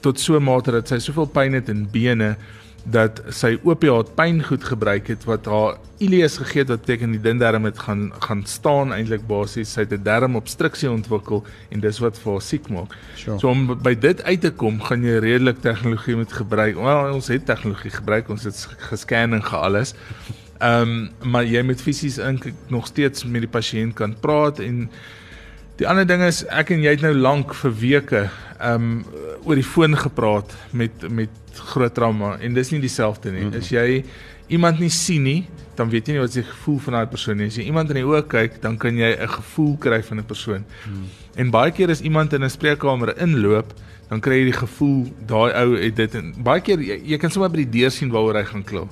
[0.00, 2.36] tot so 'n mate dat sy soveel pyn het in bene
[2.84, 7.66] dat sy opiaat pyngoed gebruik het wat haar ileus gegee het wat beteken die dindarm
[7.66, 12.32] het gaan gaan staan eintlik basies sy het 'n darmobstruksie ontwikkel en dis wat vir
[12.32, 12.96] haar siek maak.
[13.14, 13.38] Sure.
[13.38, 16.74] So om by dit uit te kom, gaan jy redelik tegnologie moet gebruik.
[16.76, 19.94] Wel ons het tegnologie gebruik, ons het gescan en gealles.
[20.58, 22.18] Ehm um, maar jy moet fisies
[22.68, 24.90] nog steeds met die pasiënt kan praat en
[25.78, 28.22] Die ander ding is ek en jy het nou lank vir weke
[28.58, 29.04] ehm um,
[29.46, 33.46] oor die foon gepraat met met groot trauma en dis nie dieselfde nie.
[33.54, 34.02] As jy
[34.50, 35.42] iemand nie sien nie,
[35.78, 37.46] dan weet jy nie wat se gevoel van daai persoon nie.
[37.52, 40.24] As jy iemand in die oë kyk, dan kan jy 'n gevoel kry van 'n
[40.24, 40.64] persoon.
[40.64, 41.06] Mm -hmm.
[41.36, 43.72] En baie keer as iemand in 'n spreekkamer inloop,
[44.08, 47.30] dan kry jy die gevoel daai ou het dit en baie keer jy, jy kan
[47.30, 48.90] sommer by die deur sien waaroor hy gaan klop.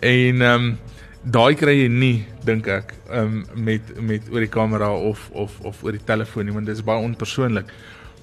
[0.00, 0.78] En ehm um,
[1.22, 5.82] daai kry jy nie dink ek um, met met oor die kamera of of of
[5.86, 7.70] oor die telefoon nie want dit is baie onpersoonlik.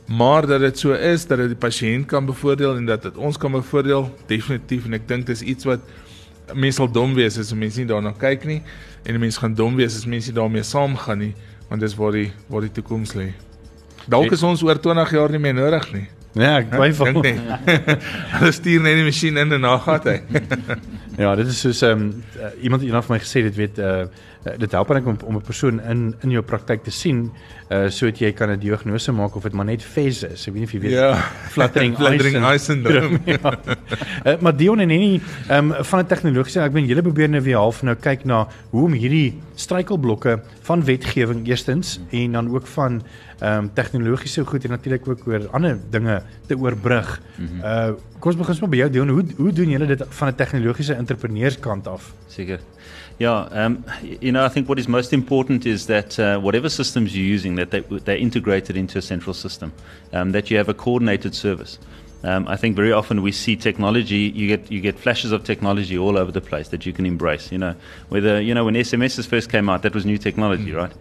[0.09, 3.38] Maar dat dit so is dat dit die pasiënt kan bevoordeel en dat dit ons
[3.38, 5.85] kan bevoordeel definitief en ek dink dis iets wat
[6.53, 8.62] mense sal dom wees as mense nie daarna kyk nie
[9.05, 11.33] en mense gaan dom wees as mense daarmee saamgaan nie
[11.69, 13.31] want dis waar die waar die toekoms lê.
[14.09, 16.07] Dalk is ons oor 20 jaar nie meer nodig nie
[16.38, 17.22] Ja, ek twyfel.
[18.38, 20.18] Hulle stuur net die masjien in en na gaan hy.
[21.24, 24.04] ja, dit is soos ehm um, uh, iemand eendag vir my gesê dit weet uh
[24.39, 27.32] dit help net om om 'n persoon in in jou praktyk te sien
[27.69, 30.47] uh sodat jy kan 'n diagnose maak of dit maar net FES is.
[30.47, 31.13] Ek weet nie of jy weet ja.
[31.53, 33.19] fluttering, fluttering eye syndrome.
[33.36, 33.53] ja.
[34.25, 37.41] uh, maar Dion en Henny ehm um, van 'n tegnologiese ek bedoel julle probeer nou
[37.41, 42.67] weer half nou kyk na hoe om hierdie struikelblokke van wetgewing eerstens en dan ook
[42.67, 43.01] van
[43.39, 47.21] ehm um, tegnologiese goed en natuurlik ook oor ander dinge te oorbrug.
[47.38, 47.60] Mm -hmm.
[47.63, 49.10] Uh kom ons begin sommer by jou Dion.
[49.10, 52.13] Hoe hoe doen julle dit van 'n tegnologiese entrepreneurskant af?
[52.27, 52.60] Seker.
[53.19, 53.84] Yeah, um,
[54.21, 57.55] you know, I think what is most important is that uh, whatever systems you're using,
[57.60, 59.74] that they, they're integrated into a central system,
[60.13, 61.80] um, that you have a coordinated service.
[62.24, 64.32] Um, I think very often we see technology.
[64.36, 67.52] You get you get flashes of technology all over the place that you can embrace.
[67.52, 67.76] You know,
[68.10, 70.76] whether you know when SMSs first came out, that was new technology, mm.
[70.76, 70.93] right?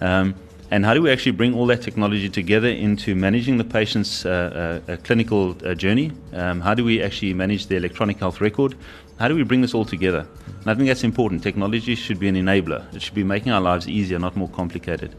[0.00, 0.34] Um,
[0.70, 4.80] and how do we actually bring all that technology together into managing the patient's uh,
[4.88, 6.10] uh, clinical uh, journey?
[6.32, 8.74] Um, how do we actually manage the electronic health record?
[9.18, 10.26] How do we bring this all together?
[10.46, 11.42] And I think that's important.
[11.42, 12.92] Technology should be an enabler.
[12.94, 15.14] It should be making our lives easier, not more complicated.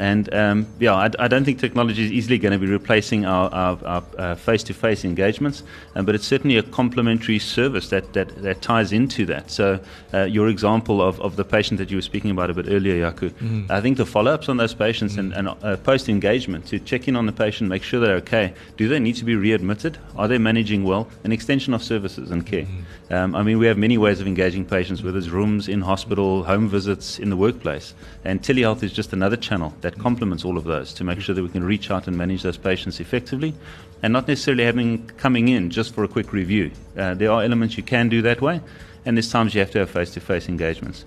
[0.00, 3.52] And um, yeah, I, I, don't think technology is easily going to be replacing our,
[3.52, 5.62] our, our uh, face-to-face engagements,
[5.94, 9.50] um, but it's certainly a complementary service that, that, that ties into that.
[9.50, 9.78] So
[10.14, 13.10] uh, your example of, of the patient that you were speaking about a bit earlier,
[13.10, 13.70] Yaku, mm.
[13.70, 15.18] I think the follow-ups on those patients mm.
[15.18, 18.54] and, and uh, post-engagement to check in on the patient, make sure they're okay.
[18.78, 19.98] Do they need to be readmitted?
[20.16, 21.08] Are they managing well?
[21.24, 22.64] An extension of services and care.
[22.64, 23.12] Mm.
[23.14, 26.44] Um, I mean, we have many ways of engaging patients, whether it's rooms in hospital,
[26.44, 27.92] home visits, in the workplace.
[28.24, 31.42] And telehealth is just another channel that complements all of those to make sure that
[31.42, 33.54] we can reach out and manage those patients effectively
[34.02, 36.70] and not necessarily having coming in just for a quick review.
[36.96, 38.60] Uh, there are elements you can do that way,
[39.04, 41.04] and there's times you have to have face to face engagements.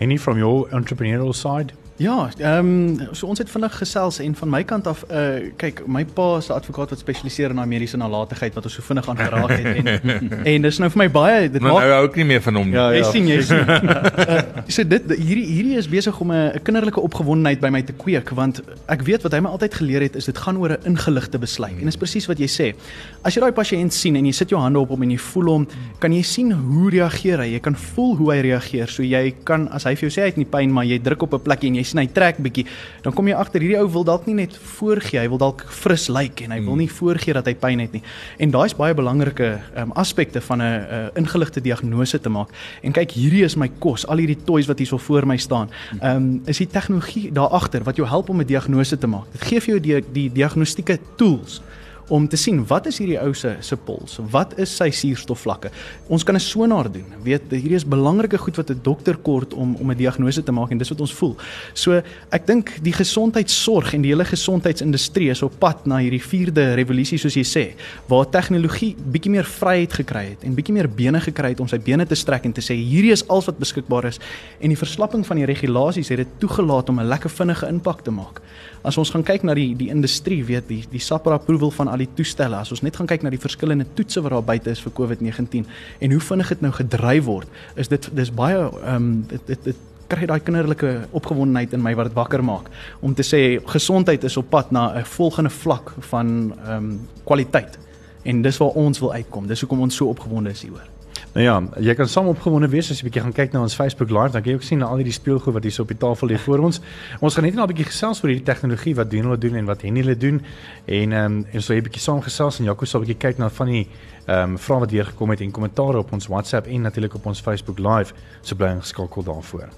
[0.00, 1.72] Any from your entrepreneurial side?
[1.96, 5.84] Ja, ehm um, so ons het vinnig gesels en van my kant af uh kyk,
[5.86, 9.50] my pa is 'n advokaat wat spesialiseer in mediese nalatigheid wat ons so vinnig aangeraak
[9.50, 10.10] het en
[10.54, 12.66] en dis nou vir my baie dit maak Nou hou ook nie meer van hom
[12.66, 12.74] nie.
[12.74, 12.98] Ja, ja.
[12.98, 13.68] Jy sien jy sien.
[13.68, 14.42] uh,
[14.74, 18.62] so dit hierdie hierdie is besig om 'n kinderlike opgewondenheid by my te kweek want
[18.86, 21.78] ek weet wat hy my altyd geleer het is dit gaan oor 'n ingeligte besluit.
[21.78, 22.74] En dis presies wat jy sê.
[23.22, 25.46] As jy daai pasiënt sien en jy sit jou hande op hom en jy voel
[25.46, 25.66] hom,
[26.00, 27.52] kan jy sien hoe reageer hy?
[27.54, 28.88] Jy kan voel hoe hy reageer.
[28.88, 31.22] So jy kan as hy vir jou sê hy het nie pyn maar jy druk
[31.22, 32.66] op 'n plekkie en jy sien hy trek bietjie,
[33.02, 36.08] dan kom jy agter hierdie ou wil dalk nie net voorgee, hy wil dalk fris
[36.08, 38.02] lyk like, en hy wil nie voorgee dat hy pyn het nie.
[38.38, 42.48] En daai is baie belangrike um, aspekte van 'n uh, ingeligte diagnose te maak.
[42.82, 45.70] En kyk, hierdie is my kos, al hierdie toys wat hier so voor my staan.
[46.00, 49.26] Ehm um, is die tegnologie daar agter wat jou help om 'n diagnose te maak.
[49.32, 51.60] Dit gee vir jou die die diagnostieke tools
[52.08, 54.18] om te sien wat is hierdie ou se se pols?
[54.30, 55.70] Wat is sy suurstofvlakke?
[56.08, 57.06] Ons kan 'n sonaar doen.
[57.22, 60.70] Weet, hierdie is belangrike goed wat 'n dokter kort om om 'n diagnose te maak
[60.70, 61.36] en dis wat ons voel.
[61.72, 66.74] So, ek dink die gesondheidsorg en die hele gesondheidsindustrie is op pad na hierdie vierde
[66.74, 67.74] revolusie soos jy sê,
[68.08, 71.78] waar tegnologie bietjie meer vryheid gekry het en bietjie meer bene gekry het om sy
[71.78, 74.20] bene te strek en te sê hierdie is alles wat beskikbaar is
[74.60, 78.10] en die verslapping van die regulasies het dit toegelaat om 'n lekker vinnige impak te
[78.10, 78.40] maak.
[78.84, 82.02] As ons gaan kyk na die die industrie, weet die die SAPRA approval van al
[82.04, 82.60] die toestelle.
[82.60, 85.64] As ons net gaan kyk na die verskillende toetse wat daar buite is vir COVID-19
[86.00, 89.68] en hoe vinnig dit nou gedryf word, is dit dis baie ehm um, dit dit,
[89.70, 92.68] dit kry daai kinderlike opgewondenheid in my wat dit wakker maak
[93.00, 93.40] om te sê
[93.72, 97.78] gesondheid is op pad na 'n volgende vlak van ehm um, kwaliteit.
[98.24, 99.46] En dis waar ons wil uitkom.
[99.46, 100.93] Dis hoekom ons so opgewonde is hieroor.
[101.34, 104.12] Nou ja, jy kan saam opgewonde wees as jy bietjie gaan kyk na ons Facebook
[104.14, 106.30] Live, dan kan jy ook sien al hierdie speelgoed wat hier so op die tafel
[106.30, 106.78] lê voor ons.
[107.18, 109.66] Ons gaan net nou 'n bietjie gesels oor hierdie tegnologie wat doen hulle doen en
[109.66, 110.38] wat hen hulle doen.
[110.86, 113.38] En ehm um, en so 'n bietjie saam gesels en Jaco sal 'n bietjie kyk
[113.38, 113.88] na van die
[114.26, 117.26] ehm um, vrae wat hier gekom het en kommentaare op ons WhatsApp en natuurlik op
[117.26, 118.14] ons Facebook Live.
[118.42, 119.68] So bly ingeskakel daarvoor.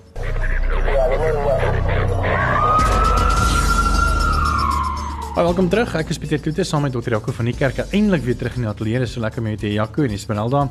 [5.37, 5.95] Hi, welkom terug.
[5.95, 7.11] Ek is Pieter Kloete saam met Dr.
[7.11, 7.79] Jaco van die kerk.
[7.93, 8.99] Eindelik weer terug in die ateljee.
[8.99, 10.69] Dis so lekker met jou Jaco en Esmeralda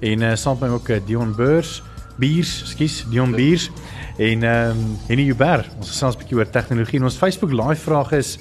[0.00, 1.82] en uh, saam met my ook uh, Dion Beurs,
[2.16, 3.70] Biers, skus, Dion Biers
[4.16, 5.66] en ehm um, Henny Huber.
[5.78, 8.38] Ons gesels 'n bietjie oor tegnologie en ons Facebook live vraag is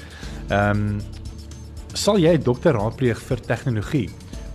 [0.49, 1.01] ehm um,
[1.93, 4.09] sal jy 'n dokter raadpleeg vir tegnologie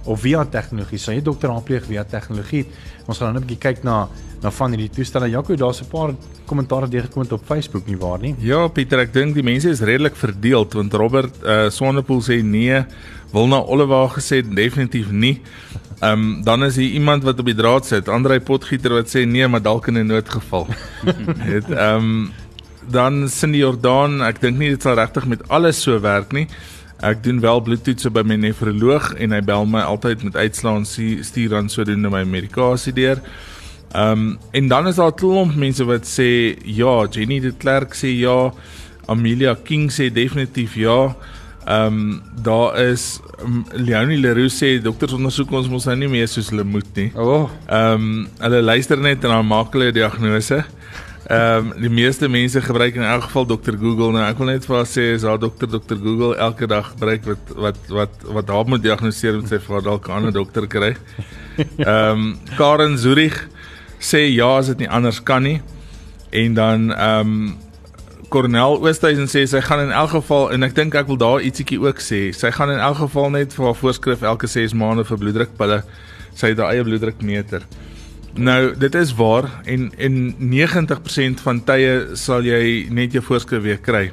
[0.05, 0.99] of via tegnologie?
[0.99, 2.67] Sal jy dokter raadpleeg via tegnologie?
[3.07, 4.09] Ons gaan nou 'n bietjie kyk na
[4.43, 5.29] na van hierdie toestelle.
[5.29, 6.15] Jaco, daar's 'n paar
[6.47, 8.35] kommentaare deurgekom op Facebook nie waar nie?
[8.39, 12.85] Ja, Pieter, ek dink die mense is redelik verdeeld want Robert uh, Sonnepool sê nee,
[13.33, 15.41] Wilna Oliver gesê definitief nie.
[16.01, 19.27] Ehm um, dan is hier iemand wat op die draad sit, Andrei Potgieter wat sê
[19.27, 20.67] nee, maar dalk in 'n noodgeval.
[21.53, 22.31] Het ehm um,
[22.91, 26.49] dan Cindy Jordan, ek dink nie dit sal regtig met alles so werk nie.
[27.01, 30.85] Ek doen wel bloedtoetse by my nefroloog en hy bel my altyd met uitslae
[31.25, 33.23] stuur dan sodoende my medikasie deur.
[33.91, 37.95] Ehm um, en dan is daar 'n klomp mense wat sê ja, Jenny de Klerk
[37.95, 38.53] sê ja,
[39.07, 41.17] Amelia King sê definitief ja.
[41.67, 46.29] Ehm um, daar is um, Leonie Leroux sê dokters ondersoek ons mos nou nie meer
[46.29, 47.13] soos hulle moet nie.
[47.17, 47.23] O.
[47.23, 47.51] Oh.
[47.67, 50.55] Ehm um, hulle luister net en dan maak hulle 'n diagnose.
[50.55, 50.80] Ehm
[51.31, 54.25] um, die meeste mense gebruik in elk geval dokter Google nou.
[54.27, 57.55] Ek wil net vir haar sê is haar dokter dokter Google elke dag gebruik wat
[57.67, 60.95] wat wat wat haar moet diagnoseer met sy vir dalk 'n ander dokter kry.
[61.61, 63.49] Ehm um, Karen Zurich
[64.01, 65.61] sê ja as dit nie anders kan nie.
[66.31, 67.57] En dan ehm um,
[68.31, 71.81] Cornel Oosthuizen sê sy gaan in elk geval en ek dink ek wil daar ietsiekie
[71.83, 72.31] ook sê.
[72.31, 75.81] Sy gaan in elk geval net vir haar voorskrif elke 6 maande vir bloeddrukpille.
[76.39, 77.67] Sy het haar eie bloeddrukmeter.
[78.35, 83.81] Nou, dit is waar en en 90% van tye sal jy net jou voorskrif weer
[83.83, 84.11] kry.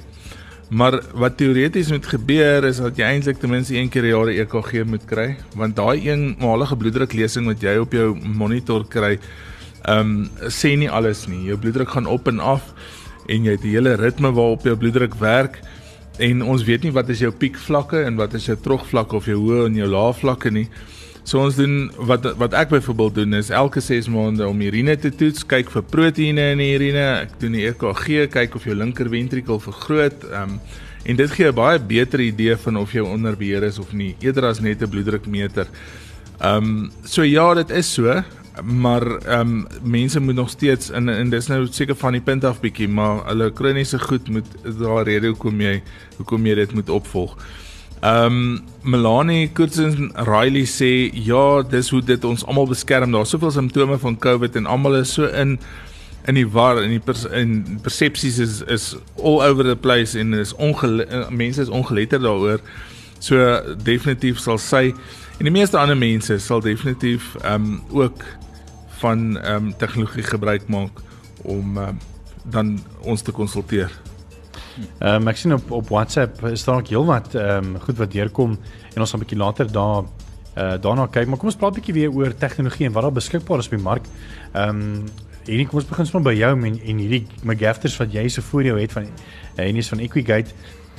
[0.70, 4.28] Maar wat teoreties moet gebeur is dat jy eintlik ten minste een keer per jaar
[4.28, 9.20] 'n EKG moet kry, want daai eenmalige bloeddruklesing wat jy op jou monitor kry,
[9.86, 11.46] ehm um, sê nie alles nie.
[11.46, 12.74] Jou bloeddruk gaan op en af
[13.28, 15.60] en jy het 'n hele ritme waarop jou bloeddruk werk
[16.18, 19.38] en ons weet nie wat is jou piekvlakke en wat is jou trogvlakke of jou
[19.38, 20.68] hoë en jou lae vlakke nie.
[21.28, 25.10] So ons doen wat wat ek byvoorbeeld doen is elke 6 maande om urine te
[25.12, 27.04] toets, kyk vir proteïene in die urine.
[27.26, 30.24] Ek doen die EKG, kyk of jou linker ventrikel vergroot.
[30.32, 30.62] Ehm um,
[31.08, 34.16] en dit gee 'n baie beter idee van of jy onder beheer is of nie,
[34.20, 35.68] eerder as net 'n bloeddrukmeter.
[36.40, 38.24] Ehm um, so ja, dit is so
[38.64, 42.44] maar ehm um, mense moet nog steeds in en dis nou seker van die punt
[42.44, 44.48] af bietjie maar hulle kroniese goed moet
[44.80, 45.82] daar rede hoekom jy
[46.18, 47.36] hoekom jy dit moet opvolg.
[47.36, 47.67] Ehm
[48.02, 53.12] um, Melanie Kurtzen Riley sê ja, dis hoe dit ons almal beskerm.
[53.12, 55.58] Daar's soveel simptome van COVID en almal is so in
[56.28, 60.34] in die war en die pers, en persepsies is is all over the place en
[60.34, 62.60] is ongele, mense is ongeletterd daaroor.
[63.20, 64.92] So definitief sal sy
[65.38, 68.26] en die meeste ander mense sal definitief ehm um, ook
[69.00, 71.02] van ehm um, tegnologie gebruik maak
[71.44, 72.00] om um,
[72.44, 73.92] dan ons te konsulteer.
[75.00, 78.12] Ehm um, ek sien op op WhatsApp is daar ook heelwat ehm um, goed wat
[78.12, 78.58] deurkom
[78.94, 80.04] en ons gaan 'n bietjie later daar
[80.58, 83.12] uh daarna kyk, maar kom ons praat 'n bietjie weer oor tegnologie en wat daar
[83.12, 84.06] beskikbaar is op die mark.
[84.54, 85.06] Ehm um,
[85.46, 88.64] hierdie kom ons begin sommer by jou en en hierdie McGafters wat jy so voor
[88.64, 89.08] jou het van
[89.56, 90.52] en is van Equigate.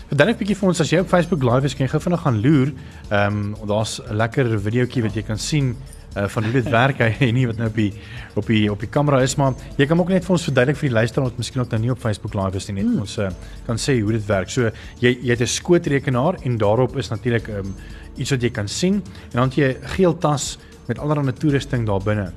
[0.08, 2.20] Verduidelik 'n bietjie vir ons as jy op Facebook live is, kan jy gou vinnig
[2.20, 2.72] gaan loer.
[3.10, 5.76] Ehm um, daar's 'n lekker videoetjie wat jy kan sien
[6.18, 7.92] uh, van hoe dit werk hy nie wat nou op die
[8.34, 10.88] op die op die kamera is maar jy kan ook net vir ons verduidelik vir
[10.88, 13.04] die luisteraars wat miskien ook nou nie op Facebook live is nie net hmm.
[13.06, 13.30] ons uh,
[13.66, 14.50] kan sê hoe dit werk.
[14.50, 14.70] So
[15.02, 17.74] jy jy het 'n skootrekenaar en daarop is natuurlik um,
[18.16, 19.02] iets wat jy kan sien
[19.32, 22.32] en dan het jy 'n geel tas met allerlei toerusting daar binne.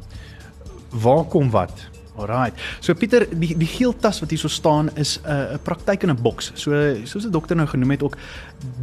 [0.91, 1.90] Waar kom wat?
[2.21, 2.53] Alright.
[2.79, 6.11] So Pieter, die die geel tas wat hier so staan is 'n uh, praktyk in
[6.11, 6.51] 'n boks.
[6.55, 6.71] So
[7.05, 8.17] soos die dokter nou genoem het ook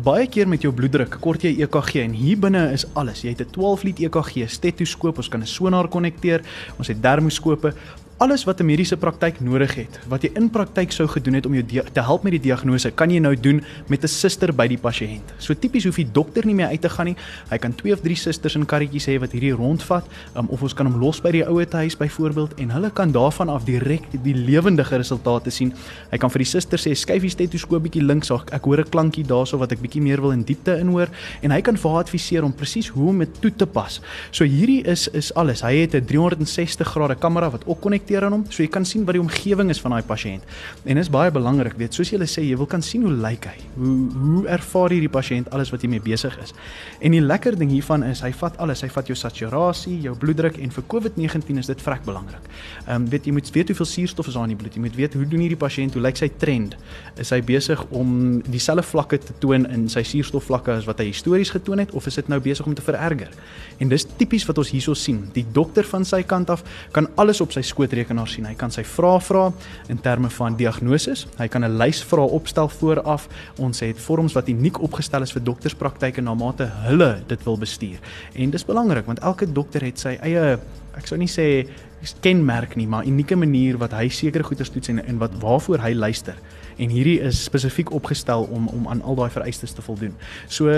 [0.03, 3.23] baie keer met jou bloeddruk, kort jy EKG en hier binne is alles.
[3.23, 6.43] Jy het 'n 12 lead EKG, stetoskoop, ons kan 'n sonaar konnekteer,
[6.79, 7.75] ons het dermoskope,
[8.19, 11.55] alles wat 'n mediese praktyk nodig het, wat jy in praktyk sou gedoen het om
[11.55, 14.79] jou te help met die diagnose, kan jy nou doen met 'n suster by die
[14.79, 15.23] pasiënt.
[15.39, 17.17] So tipies hoef die dokter nie meer uit te gaan nie.
[17.51, 20.05] Hy kan twee of drie susters in karretjies hê wat hierdie rondvat,
[20.37, 23.49] um, of ons kan hom los by die ouer huis byvoorbeeld en hulle kan daarvan
[23.49, 25.73] af direk die lewendige resultate sien.
[26.11, 28.91] Hy kan vir die suster sê skuif die stetoskoop bietjie links, ek, ek hoor 'n
[28.91, 31.09] klankie daarso wat ek bietjie meer wil in diepte inhoor
[31.43, 34.01] en hy kan vir haar adviseer om presies hoe om dit toe te pas.
[34.33, 35.63] So hierdie is is alles.
[35.63, 38.85] Hy het 'n 360 grade kamera wat ook konnekteer reflekteer aan hom, so jy kan
[38.85, 40.45] sien wat die omgewing is van daai pasiënt.
[40.85, 43.49] En dit is baie belangrik, weet, soos julle sê, jy wil kan sien hoe lyk
[43.49, 43.57] hy.
[43.77, 46.55] Hoe hoe ervaar hierdie pasiënt alles wat hy mee besig is.
[47.05, 50.59] En die lekker ding hiervan is hy vat alles, hy vat jou saturasie, jou bloeddruk
[50.63, 52.45] en vir COVID-19 is dit vrek belangrik.
[52.87, 54.77] Ehm um, weet jy moet weet hoeveel suurstof is daar in die bloed.
[54.77, 56.77] Jy moet weet hoe doen hierdie pasiënt, hoe lyk sy trend?
[57.21, 61.53] Is hy besig om dieselfde vlakke te toon in sy suurstofvlakke as wat hy histories
[61.55, 63.33] getoon het of is dit nou besig om te vererger?
[63.79, 65.25] En dis tipies wat ons hierso sien.
[65.35, 68.47] Die dokter van sy kant af kan alles op sy skoot rekenaar sien.
[68.49, 69.45] Hy kan sy vrae vra
[69.93, 71.27] in terme van diagnose.
[71.39, 73.29] Hy kan 'n lys vrae opstel vooraf.
[73.59, 77.99] Ons het vorms wat uniek opgestel is vir dokterspraktyke na mate hulle dit wil bestuur.
[78.35, 80.59] En dis belangrik want elke dokter het sy eie
[80.97, 81.69] ek sou nie sê
[82.21, 85.95] kenmerk nie, maar unieke manier wat hy sekere goeders toets en en wat waarvoor hy
[85.95, 86.35] luister
[86.79, 90.15] en hierdie is spesifiek opgestel om om aan al daai vereistes te voldoen.
[90.47, 90.73] So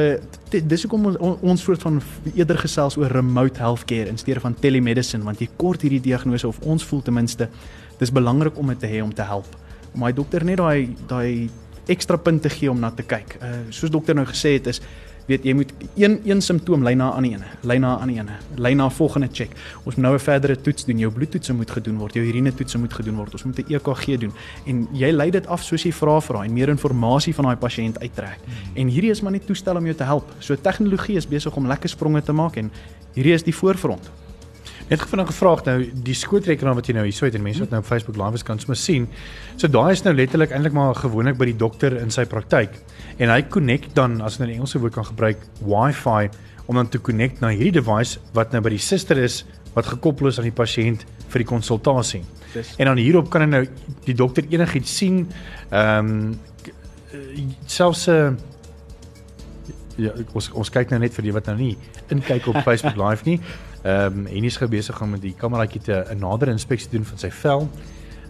[0.50, 2.00] dis hoekom ons ons soort van
[2.34, 6.60] eerder gesels oor remote healthcare in steede van telemedicine want jy kort hierdie diagnose of
[6.60, 7.50] ons voel ten minste
[8.00, 9.48] dis belangrik om dit te hê om te help.
[9.92, 11.50] Om my dokter net daai daai
[11.90, 13.36] ekstra punt te gee om na te kyk.
[13.42, 14.82] Uh soos dokter nou gesê het is
[15.30, 18.16] weet jy moet een een simptoom lei na 'n ander ene, lei na 'n ander
[18.16, 19.50] ene, lei na volgende check.
[19.84, 20.98] Ons moet nou 'n verdere toets doen.
[20.98, 23.32] Jou bloedtoetse moet gedoen word, jou urine toetse moet gedoen word.
[23.32, 24.32] Ons moet 'n EKG doen
[24.66, 27.98] en jy lei dit af soos jy vra vra en meer inligting van daai pasiënt
[28.00, 28.38] uittrek.
[28.44, 28.76] Hmm.
[28.76, 30.32] En hierdie is maar net toestel om jou te help.
[30.38, 32.70] So tegnologie is besig om lekker spronge te maak en
[33.14, 34.10] hierdie is die voorfront.
[34.90, 37.79] Net gefvra gevraag nou die skootrekenaar wat jy nou hierso het en mense wat nou
[37.79, 39.07] op Facebook live is kan sommer sien.
[39.55, 42.74] So daai is nou letterlik eintlik maar gewoonlik by die dokter in sy praktyk.
[43.22, 46.33] En hy connect dan as jy nou die Engelse woord kan gebruik Wi-Fi
[46.66, 49.44] om dan te connect na hierdie device wat nou by die suster is
[49.76, 52.24] wat gekoppel is aan die pasiënt vir die konsultasie.
[52.83, 53.64] En dan hierop kan hy nou
[54.09, 55.26] die dokter enigiets sien.
[55.70, 56.38] Ehm um,
[57.66, 58.35] selfs 'n uh,
[59.96, 61.76] ja, ons ons kyk nou net vir die wat nou nie
[62.14, 63.38] inkyk op Facebook live nie.
[63.82, 67.18] Ehm um, en hy's besig om met die kameraatjie te 'n nader inspeksie doen van
[67.18, 67.68] sy vel.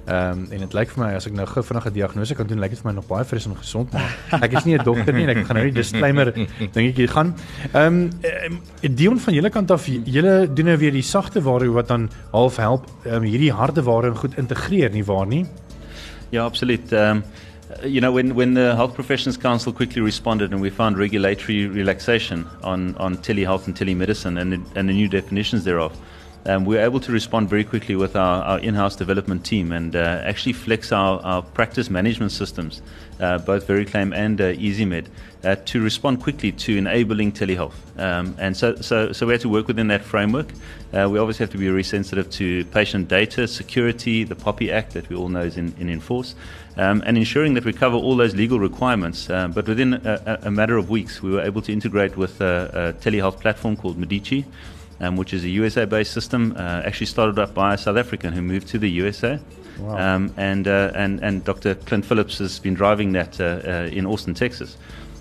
[0.07, 2.59] Ehm um, en dit lyk vir my as ek nou gou vinnige diagnose kan doen,
[2.59, 5.13] lyk dit vir my nog baie fris en gesond, maar ek is nie 'n dokter
[5.13, 6.33] nie en ek gaan nou nie disclaimer
[6.73, 7.35] dingetjie gaan.
[7.73, 8.11] Ehm
[8.49, 12.11] um, Dion van julle kant af, julle doen nou weer die sagte ware wat dan
[12.33, 15.47] half help um, hierdie harde ware goed integreer nie waar nie?
[16.31, 16.93] Ja, absoluut.
[16.93, 17.25] Ehm um,
[17.85, 22.47] you know, when, when the Health Professions Council quickly responded and we found regulatory relaxation
[22.63, 25.97] on, on telehealth and telemedicine and, and the new definitions thereof,
[26.47, 29.73] um, we were able to respond very quickly with our, our in house development team
[29.73, 32.81] and uh, actually flex our, our practice management systems,
[33.21, 35.07] uh, both VeriClaim and uh, EasyMed,
[35.45, 37.75] uh, to respond quickly to enabling telehealth.
[37.99, 40.49] Um, and so, so, so we had to work within that framework.
[40.93, 44.95] Uh, we obviously have to be very sensitive to patient data, security, the Poppy Act
[44.95, 46.35] that we all know is in, in enforce,
[46.77, 49.29] um, and ensuring that we cover all those legal requirements.
[49.29, 52.95] Um, but within a, a, matter of weeks, we were able to integrate with a,
[52.97, 54.47] a telehealth platform called Medici
[55.01, 58.33] um, which is a USA based system, uh, actually started up by a South African
[58.33, 59.39] who moved to the USA.
[59.79, 60.17] Wow.
[60.17, 61.75] Um, and, uh, and, and Dr.
[61.75, 64.77] Clint Phillips has been driving that uh, uh, in Austin, Texas.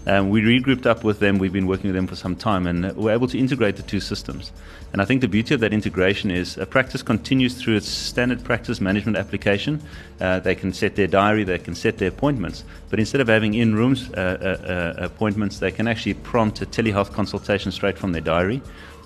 [0.07, 1.37] Um, we regrouped up with them.
[1.37, 3.99] We've been working with them for some time, and we're able to integrate the two
[3.99, 4.51] systems.
[4.91, 8.43] And I think the beauty of that integration is a practice continues through its standard
[8.43, 9.81] practice management application.
[10.19, 13.53] Uh, they can set their diary, they can set their appointments, but instead of having
[13.53, 18.11] in rooms uh, uh, uh, appointments, they can actually prompt a telehealth consultation straight from
[18.11, 18.61] their diary.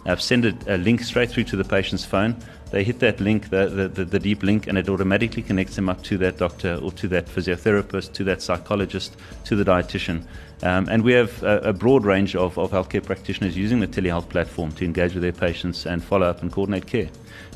[0.05, 2.35] Uh, send a, a, link straight through to the patient's phone.
[2.71, 5.89] They hit that link, the, the, the, the, deep link, and it automatically connects them
[5.89, 10.23] up to that doctor or to that physiotherapist, to that psychologist, to the dietitian.
[10.63, 14.29] Um, and we have a, a broad range of, of healthcare practitioners using the telehealth
[14.29, 17.09] platform to engage with their patients and follow up and coordinate care.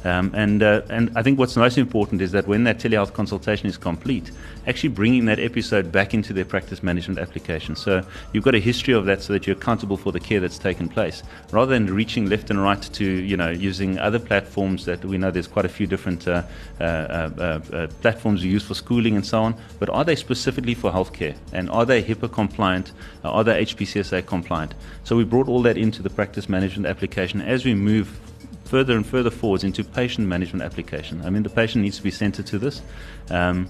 [0.06, 3.68] Um, and, uh, and I think what's most important is that when that telehealth consultation
[3.68, 4.32] is complete,
[4.68, 7.76] actually bringing that episode back into their practice management application.
[7.76, 10.58] So you've got a history of that so that you're accountable for the care that's
[10.58, 15.04] taken place, rather than reaching left and right to, you know, using other platforms that
[15.04, 16.44] we know there's quite a few different uh,
[16.80, 19.56] uh, uh, uh platforms we use for schooling and so on.
[19.80, 21.36] But are they specifically for healthcare?
[21.54, 22.92] And are they HIPAA compliant?
[23.24, 24.74] Are they HPCSA compliant?
[25.04, 28.20] So we brought all that into the practice management application as we move
[28.68, 31.22] further and further forwards into patient management application.
[31.26, 32.82] I mean, the patient needs to be centered to this.
[33.30, 33.70] Um,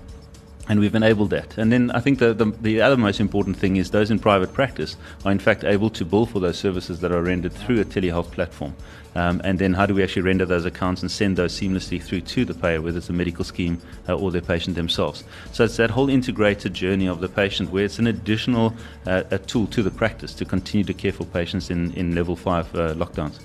[0.69, 1.57] and we've enabled that.
[1.57, 4.53] And then I think the, the, the, other most important thing is those in private
[4.53, 7.85] practice are in fact able to bill for those services that are rendered through a
[7.85, 8.75] telehealth platform.
[9.15, 12.21] Um, and then how do we actually render those accounts and send those seamlessly through
[12.21, 15.23] to the payer, whether it's a medical scheme uh, or their patient themselves.
[15.53, 18.75] So it's that whole integrated journey of the patient where it's an additional
[19.07, 22.75] uh, tool to the practice to continue to care for patients in, in level 5
[22.75, 23.39] uh, lockdowns.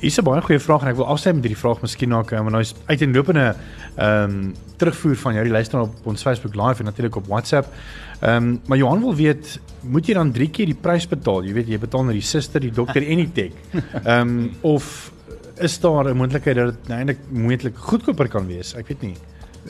[0.00, 2.38] Hier's 'n baie goeie vraag en ek wil afsluit met hierdie vraag miskien na kom
[2.38, 3.54] want nou is uiteenlopende
[3.96, 7.68] ehm um, terugvoer van jou die luister op ons Facebook live en natuurlik op WhatsApp.
[8.20, 11.44] Ehm um, maar Johan wil weet, moet jy dan 3 keer die prys betaal?
[11.44, 13.52] Jy weet jy betaal na die suster, die dokter en die tek.
[14.04, 15.12] Ehm um, of
[15.60, 18.74] is daar 'n moontlikheid dat dit eintlik moontlik goedkoper kan wees?
[18.74, 19.16] Ek weet nie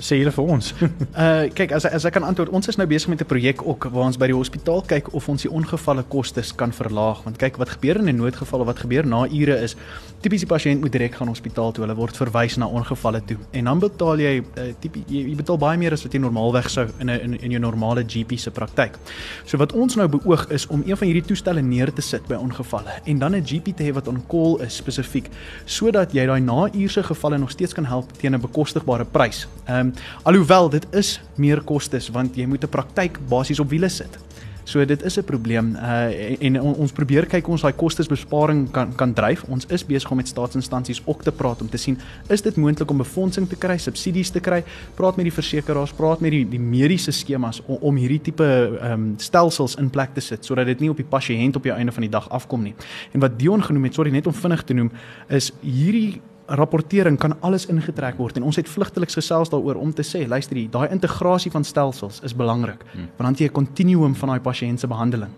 [0.01, 0.73] sê julle vir ons.
[0.81, 3.89] uh kyk as as ek kan antwoord, ons is nou besig met 'n projek ook
[3.93, 7.59] waar ons by die hospitaal kyk of ons die ongevalle kostes kan verlaag want kyk
[7.59, 9.77] wat gebeur in 'n noodgeval of wat gebeur na ure is
[10.25, 11.85] tipies die pasiënt moet direk gaan hospitaal toe.
[11.85, 15.59] Hulle word verwys na ongevalle toe en dan betaal jy uh, tipies jy, jy betaal
[15.61, 18.51] baie meer as wat jy normaalweg sou in 'n in, in jou normale GP se
[18.51, 18.97] praktyk.
[19.45, 22.41] So wat ons nou beoog is om een van hierdie toestelle neer te sit by
[22.41, 25.31] ongevalle en dan 'n GP te hê wat on call is spesifiek
[25.67, 29.47] sodat jy daai na uurse gevalle nog steeds kan help teen 'n bekostigbare prys.
[29.67, 33.89] Ehm um, alhoewel dit is meer kostes want jy moet 'n praktyk basies op wiele
[33.89, 34.24] sit.
[34.65, 38.95] So dit is 'n probleem uh en, en ons probeer kyk ons daai kostesbesparing kan
[38.95, 39.45] kan dryf.
[39.49, 41.99] Ons is besig om met staatsinstansies ook te praat om te sien
[42.29, 46.21] is dit moontlik om befondsing te kry, subsidies te kry, praat met die versekerings, praat
[46.21, 48.45] met die die mediese skemas om, om hierdie tipe
[48.81, 51.73] ehm um, stelsels in plek te sit sodat dit nie op die pasiënt op die
[51.73, 52.75] einde van die dag afkom nie.
[53.13, 54.91] En wat Dion genoem het, sorry net om vinnig te noem,
[55.29, 60.03] is hierdie rapportering kan alles ingetrek word en ons het vlugteliks gesels daaroor om te
[60.03, 63.09] sê luister hier daai integrasie van stelsels is belangrik hmm.
[63.17, 65.33] want dan jy 'n kontinuum van daai pasiënt se behandeling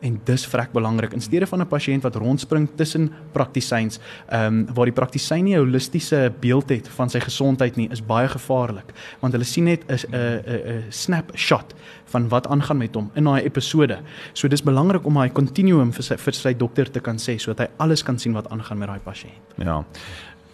[0.00, 4.74] en dis vrek belangrik in steede van 'n pasiënt wat rondspring tussen praktisyns ehm um,
[4.74, 8.92] waar die praktisyn nie 'n holistiese beeld het van sy gesondheid nie is baie gevaarlik
[9.20, 11.74] want hulle sien net 'n 'n 'n snapshot
[12.10, 13.98] van wat aangaan met hom in daai episode.
[14.32, 17.58] So dis belangrik om daai kontinuum vir sy vir sy dokter te kan sê sodat
[17.58, 19.56] hy alles kan sien wat aangaan met daai pasiënt.
[19.56, 19.84] Ja.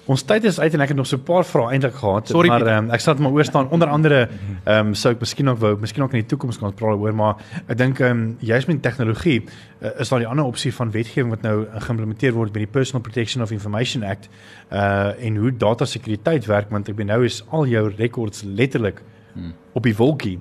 [0.07, 2.49] Ons tyd is uit en ek het nog so 'n paar vrae eintlik gehad, Sorry,
[2.49, 3.69] maar um, ek sal dit maar oor staan.
[3.71, 4.29] Onder andere
[4.65, 7.15] ehm um, sou ek miskien ook wou, miskien ook in die toekoms kan praat oor,
[7.15, 7.37] maar
[7.67, 9.43] ek dink ehm um, juist met tegnologie
[9.81, 13.03] uh, is daar die ander opsie van wetgewing wat nou geïmplementeer word by die Personal
[13.03, 14.29] Protection of Information Act
[14.71, 19.03] uh en hoe data sekuriteit werk want ek bedoel nou is al jou records letterlik
[19.35, 19.53] hmm.
[19.73, 20.39] op die wolkie.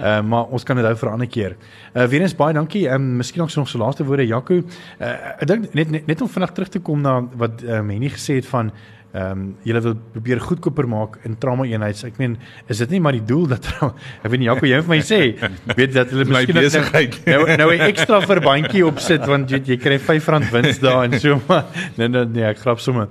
[0.00, 1.56] Uh, maar ons kan dit hou vir 'n ander keer.
[1.94, 2.88] Uh weer eens baie dankie.
[2.88, 4.54] Ehm um, miskien ook so nog so laaste woorde Jaco.
[4.54, 5.06] Uh
[5.40, 8.08] ek dink net, net net om vinnig terug te kom na wat ehm um, Henny
[8.08, 8.72] gesê het van
[9.14, 12.02] ehm um, julle wil probeer goedkoper maak in trauma eenheids.
[12.08, 12.36] Ek meen,
[12.66, 13.68] is dit nie maar die doel dat
[14.24, 15.20] ek weet nie Jaco jy vir my sê,
[15.78, 20.00] weet dat hulle miskien besigheid nou nou 'n ekstra verbandjie opsit want jy jy kry
[20.02, 23.08] R5 wins daar en so maar nee nee nee ek grap sommer.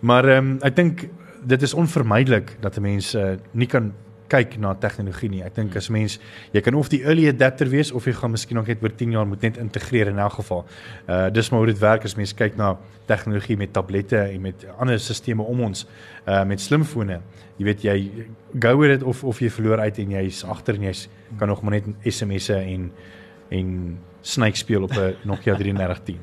[0.00, 1.06] Maar ehm um, ek dink
[1.46, 3.92] dit is onvermydelik dat 'n mens uh, nie kan
[4.32, 5.42] kyk na tegnologie nie.
[5.46, 6.18] Ek dink as mens
[6.54, 9.16] jy kan of die early adapter wees of jy gaan miskien nog net oor 10
[9.16, 10.64] jaar moet net integreer in elk geval.
[11.08, 12.74] Uh dis maar hoe dit werk as mens kyk na
[13.06, 15.86] tegnologie met tablette en met ander stelsels om ons
[16.26, 17.20] uh met slimfone.
[17.56, 17.96] Jy weet jy
[18.60, 21.06] go with it of of jy verloor uit en jy's agter en jy's
[21.38, 22.90] kan nog maar net SMS'e en
[23.50, 26.18] en Snake speel op 'n Nokia 3310.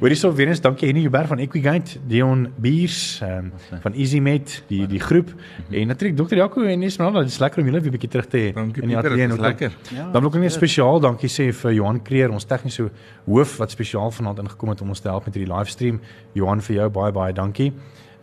[0.00, 4.86] Hoorie so weer eens dankie Henny Huber van Equigate, Dion Beers um, van EasyMed, die
[4.86, 5.34] die groep
[5.70, 6.34] en natuurlik Dr.
[6.34, 8.88] Jaco en Esmeralda, dit is lekker om julle weer 'n bietjie terug te hê in
[8.88, 9.72] die ateljee ook lekker.
[9.94, 12.90] Ja, dan wil ek net spesiaal dankie sê vir Johan Kreer, ons tegniese
[13.24, 16.00] hoof wat spesiaal vanaand ingekom het om ons te help met hierdie livestream.
[16.32, 17.72] Johan vir jou baie baie dankie.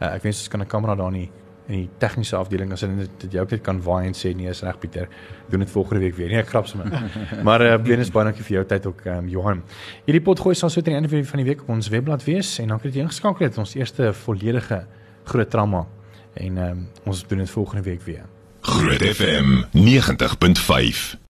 [0.01, 1.30] Uh, ek wens ons kan 'n kamera daar nie
[1.68, 4.63] in die tegniese afdeling as hulle dit jou net kan waai en sê nee is
[4.63, 5.09] reg Pieter.
[5.51, 6.32] Doen dit volgende week weer.
[6.32, 6.88] Nee ek grap sommer.
[7.47, 9.61] Maar uh, Venus baie dankie vir jou tyd ook um, Johan.
[10.07, 12.55] Hierdie pot gooi sal so teen die einde van die week op ons webblad wees
[12.63, 13.59] en dan kan jy ingeskakel het.
[13.61, 14.86] Ons eerste volledige
[15.28, 15.86] groot trauma
[16.39, 18.26] en um, ons doen dit volgende week weer.
[18.68, 21.18] Groot FM 90.5